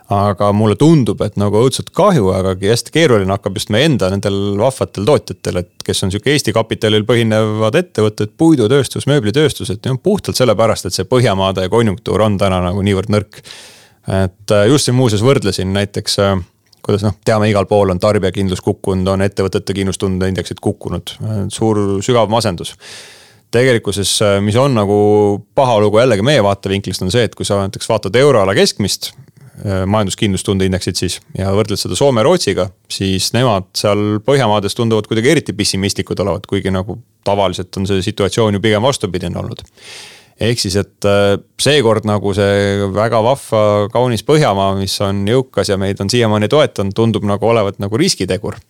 aga 0.08 0.48
mulle 0.56 0.76
tundub, 0.80 1.20
et 1.24 1.36
nagu 1.40 1.60
õudselt 1.60 1.90
kahju, 1.96 2.30
aga 2.32 2.54
hästi 2.56 2.92
keeruline 2.94 3.32
hakkab 3.34 3.58
just 3.60 3.72
meie 3.72 3.90
enda 3.90 4.08
nendel 4.12 4.56
vahvatel 4.60 5.04
tootjatel, 5.08 5.60
et 5.60 5.84
kes 5.84 6.04
on 6.04 6.12
sihuke 6.12 6.32
Eesti 6.32 6.54
kapitalil 6.56 7.04
põhinevad 7.08 7.76
ettevõtted, 7.82 8.32
puidutööstus, 8.40 9.08
mööblitööstus, 9.10 9.74
et 9.74 9.88
noh, 9.88 9.98
puhtalt 10.00 10.40
sellepärast, 10.40 10.88
et 10.88 10.96
see 10.96 11.08
Põhjamaade 11.08 11.66
konjunktuur 11.72 12.24
on 12.24 12.40
täna 12.40 12.62
nagu 12.64 12.84
niivõrd 12.84 13.12
nõrk. 13.12 13.42
et 14.08 14.56
äh, 14.56 14.64
just 14.72 14.88
siin 14.88 14.96
muuseas 14.96 15.20
võrdlesin 15.20 15.76
näiteks 15.76 16.18
äh, 16.24 16.40
kuidas 16.80 17.04
noh, 17.04 17.12
teame, 17.24 17.50
igal 17.52 17.68
pool 17.68 17.92
on 17.92 18.00
tarbijakindlus 18.00 18.64
kukkunud, 18.64 19.08
on 19.12 19.22
ettevõtete 19.22 19.76
kindlustunde 19.76 20.28
indeksid 20.32 20.60
kukkunud, 20.64 21.18
suur 21.52 22.00
sügav 22.00 22.32
masendus 22.32 22.72
tegelikkuses, 23.52 24.16
äh, 24.24 24.40
mis 24.40 24.56
on 24.56 24.72
nagu 24.72 24.96
paha 25.54 25.76
lugu 25.84 26.00
jällegi 26.00 26.24
meie 26.24 26.40
vaatevinklist, 26.44 27.04
on 27.04 27.12
see, 27.12 27.28
et 27.28 27.36
kui 27.36 27.44
sa 27.44 27.60
näiteks 27.60 27.92
vaatad 27.92 28.16
euroala 28.16 28.56
keskmist 28.56 29.12
Äh, 29.12 29.27
majanduskindlustunde 29.64 30.66
indeksit 30.68 31.00
siis 31.00 31.18
ja 31.38 31.50
võrdled 31.54 31.80
seda 31.80 31.96
Soome, 31.98 32.22
Rootsiga, 32.26 32.68
siis 32.92 33.30
nemad 33.34 33.70
seal 33.78 34.20
Põhjamaades 34.26 34.76
tunduvad 34.78 35.08
kuidagi 35.10 35.32
eriti 35.32 35.54
pessimistlikud 35.56 36.20
olevat, 36.22 36.46
kuigi 36.50 36.72
nagu 36.74 36.98
tavaliselt 37.26 37.74
on 37.80 37.88
see 37.88 38.04
situatsioon 38.04 38.58
ju 38.58 38.62
pigem 38.64 38.84
vastupidine 38.84 39.40
olnud. 39.40 39.64
ehk 40.40 40.60
siis, 40.62 40.76
et 40.78 41.08
äh, 41.08 41.34
seekord 41.60 42.06
nagu 42.06 42.34
see 42.36 42.86
väga 42.94 43.22
vahva, 43.26 43.62
kaunis 43.92 44.22
Põhjamaa, 44.26 44.76
mis 44.78 44.94
on 45.04 45.24
jõukas 45.26 45.72
ja 45.72 45.78
meid 45.80 46.00
on 46.00 46.10
siiamaani 46.10 46.48
toetanud, 46.48 46.94
tundub 46.94 47.26
nagu 47.26 47.48
olevat 47.50 47.82
nagu 47.82 47.98
riskitegur 47.98 48.60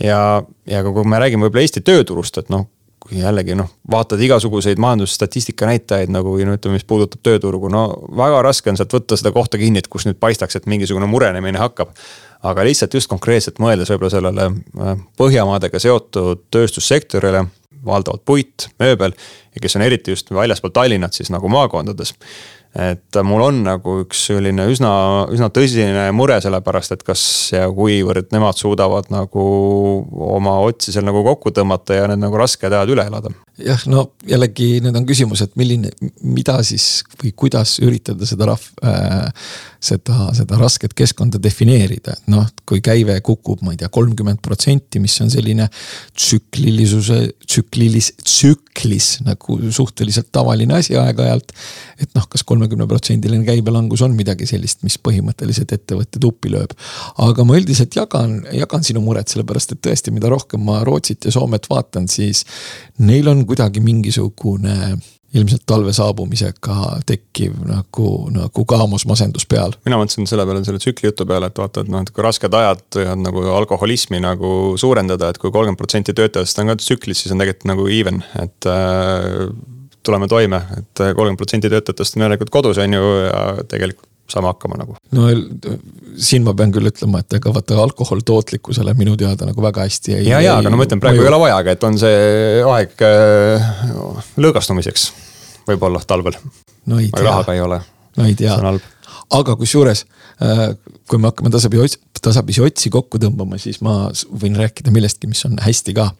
ja, 0.00 0.42
ja 0.66 0.84
kui 0.84 1.04
me 1.04 1.18
räägime 1.20 1.48
võib-olla 1.48 1.66
Eesti 1.66 1.82
tööturust, 1.84 2.38
et 2.38 2.52
noh, 2.52 2.68
kui 3.00 3.20
jällegi 3.20 3.54
noh, 3.56 3.70
vaatad 3.90 4.20
igasuguseid 4.20 4.80
majandusstatistika 4.82 5.66
näitajaid 5.70 6.12
nagu 6.12 6.34
no 6.46 6.56
ütleme, 6.56 6.76
mis 6.76 6.86
puudutab 6.88 7.22
tööturgu, 7.24 7.70
no 7.72 7.86
väga 8.16 8.42
raske 8.44 8.72
on 8.72 8.78
sealt 8.78 8.92
võtta 8.92 9.16
seda 9.18 9.32
kohta 9.34 9.58
kinni, 9.60 9.80
et 9.80 9.88
kus 9.88 10.06
nüüd 10.08 10.20
paistaks, 10.20 10.58
et 10.58 10.68
mingisugune 10.70 11.08
murenemine 11.10 11.58
hakkab. 11.58 11.94
aga 12.42 12.64
lihtsalt 12.64 12.94
just 12.94 13.08
konkreetselt 13.08 13.58
mõeldes 13.60 13.90
võib-olla 13.92 14.10
sellele 14.10 14.44
äh, 14.50 14.94
Põhjamaadega 15.16 15.78
seotud 15.78 16.46
tööstussektorile, 16.50 17.44
valdavalt 17.84 18.24
puit, 18.24 18.68
mööbel 18.80 19.12
ja 19.54 19.60
kes 19.60 19.76
on 19.76 19.82
eriti 19.82 20.10
just 20.10 20.30
väljaspool 20.32 20.72
Tallinnat 20.72 21.16
siis 21.16 21.30
nagu 21.32 21.48
maakondades 21.48 22.14
et 22.78 23.18
mul 23.26 23.42
on 23.42 23.62
nagu 23.66 23.96
üks 24.04 24.26
selline 24.28 24.68
üsna, 24.70 24.90
üsna 25.34 25.48
tõsine 25.50 26.06
mure 26.14 26.36
sellepärast, 26.42 26.94
et 26.94 27.02
kas 27.06 27.22
ja 27.54 27.66
kuivõrd 27.74 28.30
nemad 28.34 28.58
suudavad 28.60 29.10
nagu 29.10 29.46
oma 30.30 30.60
otsi 30.62 30.94
seal 30.94 31.08
nagu 31.08 31.24
kokku 31.26 31.50
tõmmata 31.56 31.98
ja 31.98 32.10
need 32.10 32.22
nagu 32.22 32.38
rasked 32.38 32.70
ajad 32.70 32.94
üle 32.94 33.08
elada 33.10 33.34
jah, 33.64 33.82
no 33.90 34.04
jällegi 34.28 34.78
nüüd 34.84 34.96
on 34.96 35.06
küsimus, 35.08 35.42
et 35.44 35.56
milline, 35.60 35.90
mida 36.22 36.58
siis 36.66 37.02
või 37.20 37.32
kuidas 37.36 37.76
üritada 37.82 38.28
seda 38.28 38.48
rahv- 38.50 38.84
äh,, 38.86 39.28
seda, 39.80 40.30
seda 40.36 40.58
rasket 40.60 40.94
keskkonda 40.96 41.40
defineerida, 41.42 42.16
et 42.16 42.30
noh, 42.32 42.46
kui 42.68 42.82
käive 42.84 43.16
kukub, 43.24 43.62
ma 43.64 43.74
ei 43.74 43.80
tea, 43.80 43.90
kolmkümmend 43.92 44.42
protsenti, 44.44 45.00
mis 45.02 45.16
on 45.24 45.32
selline 45.32 45.68
tsüklilisuse, 46.18 47.20
tsüklilis, 47.46 48.12
tsüklis 48.24 49.10
nagu 49.26 49.58
suhteliselt 49.72 50.30
tavaline 50.32 50.78
asi 50.80 50.96
aeg-ajalt. 51.00 51.54
et 52.00 52.12
noh, 52.16 52.28
kas 52.30 52.44
kolmekümneprotsendiline 52.60 53.44
käibelangus 53.44 54.02
on 54.04 54.14
midagi 54.16 54.46
sellist, 54.48 54.82
mis 54.84 54.98
põhimõtteliselt 55.00 55.72
ettevõtte 55.72 56.20
tuppi 56.20 56.52
lööb. 56.52 56.74
aga 57.18 57.44
ma 57.44 57.56
üldiselt 57.56 57.96
jagan, 57.96 58.42
jagan 58.52 58.84
sinu 58.84 59.00
muret, 59.04 59.28
sellepärast 59.28 59.72
et 59.72 59.82
tõesti, 59.86 60.12
mida 60.12 60.28
rohkem 60.28 60.60
ma 60.64 60.82
Rootsit 60.84 61.24
ja 61.24 61.32
Soomet 61.32 61.68
vaatan, 61.70 62.08
siis 62.08 62.44
neil 62.98 63.28
on 63.28 63.46
kuidagi 63.46 63.80
mingisugune 63.80 64.98
ilmselt 65.30 65.62
talve 65.66 65.92
saabumisega 65.94 66.76
tekkiv 67.06 67.54
nagu, 67.68 68.06
nagu 68.34 68.64
kaamusmasendus 68.66 69.46
peal. 69.46 69.76
mina 69.86 70.00
mõtlesin 70.00 70.26
selle 70.26 70.44
peale, 70.46 70.64
selle 70.66 70.82
tsükli 70.82 71.06
jutu 71.06 71.26
peale, 71.26 71.46
et 71.46 71.58
vaata, 71.58 71.84
et 71.84 71.92
noh, 71.92 72.02
et 72.02 72.10
kui 72.10 72.24
rasked 72.26 72.54
ajad 72.60 72.82
võivad 72.98 73.22
nagu 73.22 73.44
alkoholismi 73.60 74.18
nagu 74.24 74.74
suurendada, 74.80 75.30
et 75.30 75.38
kui 75.38 75.52
kolmkümmend 75.54 75.78
protsenti 75.78 76.16
töötajatest 76.18 76.58
on 76.58 76.72
ka 76.72 76.80
tsüklis, 76.82 77.22
siis 77.22 77.34
on 77.34 77.44
tegelikult 77.44 77.70
nagu 77.70 77.86
even, 77.94 78.24
et 78.42 78.70
äh, 78.70 79.46
tuleme 80.06 80.28
toime 80.28 80.62
et, 80.76 80.86
et 80.92 81.02
kolmkümmend 81.02 81.40
protsenti 81.40 81.70
töötajatest 81.72 82.16
on 82.16 82.26
järelikult 82.26 82.52
kodus, 82.54 82.80
on 82.82 82.96
ju, 82.96 83.10
ja 83.26 83.42
tegelikult 83.68 84.08
saame 84.30 84.50
hakkama 84.50 84.78
nagu. 84.80 84.96
no 85.16 85.26
siin 86.20 86.44
ma 86.46 86.54
pean 86.56 86.72
küll 86.74 86.90
ütlema, 86.90 87.22
et 87.22 87.38
ega 87.40 87.52
vaata 87.54 87.78
alkohol 87.82 88.22
tootlikkusele 88.26 88.94
minu 88.98 89.16
teada 89.20 89.48
nagu 89.48 89.64
väga 89.64 89.86
hästi 89.86 90.16
ei. 90.18 90.28
ja, 90.28 90.40
ja, 90.44 90.56
aga 90.60 90.72
no 90.72 90.78
ma 90.80 90.86
ütlen, 90.86 91.02
praegu 91.02 91.24
ei 91.24 91.32
ole 91.32 91.40
vajagi, 91.42 91.74
et 91.74 91.88
on 91.88 91.98
see 92.00 92.62
aeg 92.76 93.04
äh, 93.06 93.72
lõõgastumiseks 94.40 95.10
võib-olla 95.68 96.02
talvel 96.06 96.38
no,. 96.38 97.00
aga 97.00 97.26
rahaga 97.26 97.58
ei 97.58 97.64
ole. 97.64 97.80
no 98.18 98.30
ei 98.30 98.38
tea, 98.38 98.56
aga 99.40 99.58
kusjuures 99.58 100.04
äh, 100.44 100.66
kui 101.10 101.18
me 101.18 101.30
hakkame 101.30 101.52
tasapisi, 101.52 102.00
tasapisi 102.22 102.62
otsi 102.64 102.92
kokku 102.92 103.18
tõmbama, 103.22 103.58
siis 103.60 103.80
ma 103.84 104.04
võin 104.30 104.58
rääkida 104.58 104.94
millestki, 104.94 105.30
mis 105.30 105.42
on 105.48 105.58
hästi 105.62 105.96
ka 105.98 106.10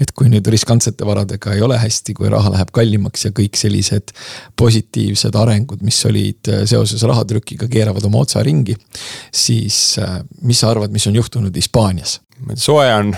et 0.00 0.12
kui 0.16 0.30
nüüd 0.32 0.46
riskantsete 0.52 1.06
varadega 1.06 1.54
ei 1.56 1.62
ole 1.64 1.78
hästi, 1.80 2.14
kui 2.18 2.30
raha 2.32 2.52
läheb 2.54 2.72
kallimaks 2.74 3.26
ja 3.28 3.32
kõik 3.36 3.58
sellised 3.58 4.14
positiivsed 4.58 5.36
arengud, 5.38 5.82
mis 5.86 6.00
olid 6.08 6.52
äh, 6.52 6.64
seoses 6.70 7.04
rahatrükiga, 7.08 7.68
keeravad 7.72 8.04
oma 8.08 8.24
otsa 8.26 8.42
ringi. 8.42 8.76
siis 9.32 9.98
äh, 10.02 10.20
mis 10.42 10.62
sa 10.62 10.70
arvad, 10.70 10.92
mis 10.92 11.06
on 11.06 11.16
juhtunud 11.16 11.56
Hispaanias? 11.56 12.20
soe 12.58 12.88
on 12.94 13.12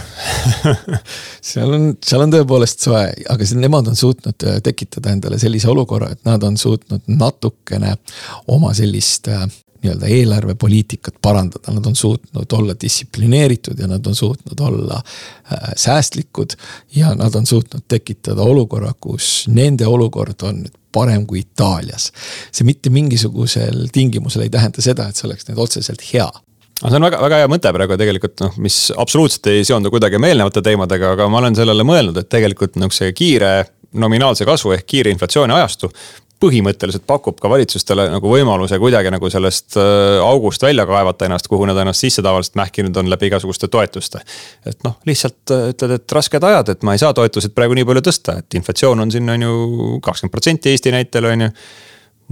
seal 1.51 1.73
on, 1.73 1.87
seal 2.05 2.25
on 2.27 2.33
tõepoolest 2.35 2.85
soe, 2.85 3.07
aga 3.33 3.47
nemad 3.57 3.89
on 3.89 3.97
suutnud 3.97 4.47
äh, 4.49 4.61
tekitada 4.65 5.15
endale 5.15 5.39
sellise 5.41 5.71
olukorra, 5.73 6.11
et 6.13 6.25
nad 6.29 6.43
on 6.45 6.59
suutnud 6.61 7.07
natukene 7.09 7.97
oma 8.53 8.75
sellist 8.77 9.31
nii-öelda 9.85 10.11
eelarvepoliitikat 10.11 11.21
parandada, 11.23 11.73
nad 11.73 11.87
on 11.87 11.97
suutnud 11.97 12.53
olla 12.53 12.77
distsiplineeritud 12.81 13.79
ja 13.79 13.89
nad 13.91 14.07
on 14.07 14.15
suutnud 14.15 14.61
olla 14.61 15.01
äh, 15.03 15.69
säästlikud. 15.77 16.57
ja 16.97 17.15
nad 17.15 17.35
on 17.35 17.47
suutnud 17.47 17.85
tekitada 17.89 18.43
olukorra, 18.43 18.93
kus 19.01 19.45
nende 19.49 19.87
olukord 19.87 20.43
on 20.43 20.65
nüüd 20.65 20.81
parem 20.95 21.27
kui 21.27 21.43
Itaalias. 21.43 22.13
see 22.53 22.65
mitte 22.65 22.91
mingisugusel 22.91 23.89
tingimusel 23.93 24.47
ei 24.47 24.51
tähenda 24.51 24.83
seda, 24.83 25.09
et 25.09 25.17
see 25.17 25.29
oleks 25.29 25.49
nüüd 25.49 25.61
otseselt 25.61 26.03
hea 26.13 26.31
aga 26.83 26.91
see 26.91 26.99
on 26.99 27.07
väga, 27.07 27.21
väga 27.23 27.39
hea 27.43 27.51
mõte 27.51 27.73
praegu 27.77 27.99
tegelikult 28.01 28.43
noh, 28.43 28.59
mis 28.63 28.79
absoluutselt 28.97 29.47
ei 29.53 29.65
seondu 29.67 29.93
kuidagi 29.95 30.19
meie 30.19 30.35
eelnevate 30.35 30.63
teemadega, 30.65 31.15
aga 31.17 31.29
ma 31.31 31.41
olen 31.43 31.57
sellele 31.59 31.87
mõelnud, 31.87 32.19
et 32.19 32.31
tegelikult 32.33 32.79
see 32.95 33.13
kiire 33.17 33.55
nominaalse 33.95 34.47
kasvu 34.49 34.75
ehk 34.75 34.87
kiire 34.91 35.13
inflatsiooni 35.15 35.55
ajastu 35.55 35.91
põhimõtteliselt 36.43 37.05
pakub 37.07 37.39
ka 37.41 37.49
valitsustele 37.51 38.07
nagu 38.13 38.31
võimaluse 38.31 38.79
kuidagi 38.83 39.13
nagu 39.15 39.31
sellest 39.33 39.79
äh, 39.81 40.19
august 40.25 40.63
välja 40.65 40.87
kaevata 40.89 41.29
ennast, 41.29 41.49
kuhu 41.51 41.69
nad 41.69 41.79
ennast 41.81 42.05
sisse 42.05 42.23
tavaliselt 42.25 42.59
mähkinud 42.61 42.97
on 43.01 43.11
läbi 43.11 43.31
igasuguste 43.31 43.69
toetuste. 43.73 44.21
et 44.67 44.79
noh, 44.87 44.99
lihtsalt 45.07 45.55
äh, 45.55 45.69
ütled, 45.75 45.97
et 45.99 46.17
rasked 46.19 46.49
ajad, 46.51 46.75
et 46.75 46.87
ma 46.87 46.97
ei 46.97 47.03
saa 47.03 47.15
toetuseid 47.17 47.55
praegu 47.57 47.79
nii 47.79 47.89
palju 47.89 48.05
tõsta, 48.11 48.39
et 48.43 48.59
inflatsioon 48.61 49.07
on 49.07 49.15
siin 49.15 49.31
on 49.37 49.47
ju 49.49 50.01
kakskümmend 50.05 50.35
protsenti 50.35 50.75
Eesti 50.75 50.95
näitel 50.95 51.31
on 51.31 51.47
ju. 51.47 51.53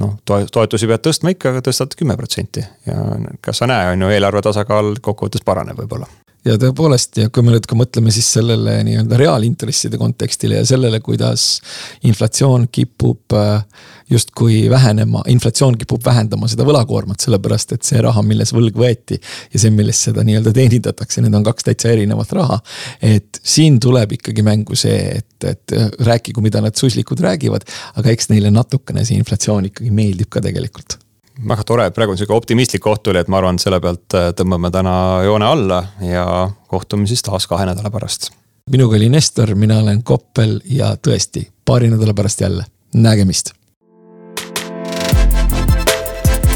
noh, 0.03 0.17
toetusi 0.27 0.89
pead 0.91 1.07
tõstma 1.07 1.37
ikka, 1.37 1.55
aga 1.55 1.65
tõstad 1.69 1.97
kümme 1.99 2.17
protsenti. 2.19 2.65
ja 2.87 2.99
kas 3.41 3.63
sa 3.63 3.71
näe, 3.71 3.95
on 3.95 4.07
ju, 4.07 4.13
eelarve 4.17 4.45
tasakaal 4.49 4.97
kokkuvõttes 5.01 5.47
paraneb 5.47 5.79
võib-olla 5.85 6.11
ja 6.47 6.57
tõepoolest 6.59 7.21
ja 7.23 7.31
kui 7.33 7.45
me 7.47 7.55
nüüd 7.55 7.67
ka 7.69 7.77
mõtleme 7.79 8.13
siis 8.15 8.29
sellele 8.35 8.79
nii-öelda 8.87 9.19
reaalintresside 9.21 9.99
kontekstile 10.01 10.59
ja 10.59 10.67
sellele, 10.67 10.99
kuidas 11.05 11.61
inflatsioon 12.09 12.67
kipub 12.73 13.37
äh, 13.39 13.63
justkui 14.11 14.71
vähenema, 14.71 15.23
inflatsioon 15.33 15.79
kipub 15.81 16.03
vähendama 16.05 16.49
seda 16.51 16.67
võlakoormat, 16.69 17.23
sellepärast 17.23 17.77
et 17.77 17.87
see 17.87 18.01
raha, 18.03 18.25
milles 18.27 18.53
võlg 18.55 18.77
võeti 18.79 19.19
ja 19.19 19.63
see, 19.63 19.73
millest 19.75 20.09
seda 20.09 20.25
nii-öelda 20.27 20.55
teenindatakse, 20.57 21.23
need 21.25 21.39
on 21.39 21.47
kaks 21.47 21.69
täitsa 21.69 21.93
erinevat 21.95 22.35
raha. 22.37 22.59
et 23.03 23.41
siin 23.43 23.79
tuleb 23.81 24.19
ikkagi 24.19 24.45
mängu 24.47 24.77
see, 24.79 24.99
et, 25.23 25.47
et 25.49 25.77
rääkigu, 26.03 26.43
mida 26.45 26.61
need 26.65 26.79
suslikud 26.79 27.23
räägivad, 27.23 27.67
aga 28.01 28.13
eks 28.13 28.31
neile 28.35 28.51
natukene 28.55 29.07
see 29.07 29.19
inflatsioon 29.21 29.71
ikkagi 29.71 29.95
meeldib 29.95 30.31
ka 30.33 30.45
tegelikult 30.45 31.02
väga 31.49 31.65
tore, 31.65 31.87
et 31.87 31.95
praegu 31.95 32.15
on 32.15 32.21
sihuke 32.21 32.35
optimistlik 32.37 32.83
koht 32.85 33.03
tuli, 33.07 33.21
et 33.21 33.31
ma 33.33 33.41
arvan, 33.41 33.59
et 33.59 33.65
selle 33.65 33.81
pealt 33.83 34.17
äh, 34.19 34.31
tõmbame 34.37 34.71
täna 34.75 34.95
joone 35.27 35.49
alla 35.49 35.81
ja 36.05 36.27
kohtume 36.69 37.07
siis 37.11 37.23
taas 37.23 37.47
kahe 37.51 37.67
nädala 37.69 37.91
pärast. 37.91 38.31
minuga 38.71 38.97
oli 38.97 39.09
Nestor, 39.09 39.55
mina 39.55 39.79
olen 39.79 40.03
Koppel 40.03 40.61
ja 40.65 40.95
tõesti 40.97 41.49
paari 41.65 41.91
nädala 41.91 42.15
pärast 42.15 42.41
jälle, 42.41 42.65
nägemist. 42.95 43.55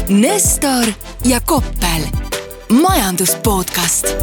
Nestor 0.09 0.93
ja 1.25 1.41
Koppel, 1.41 2.07
majandus 2.69 3.35
podcast 3.43 4.15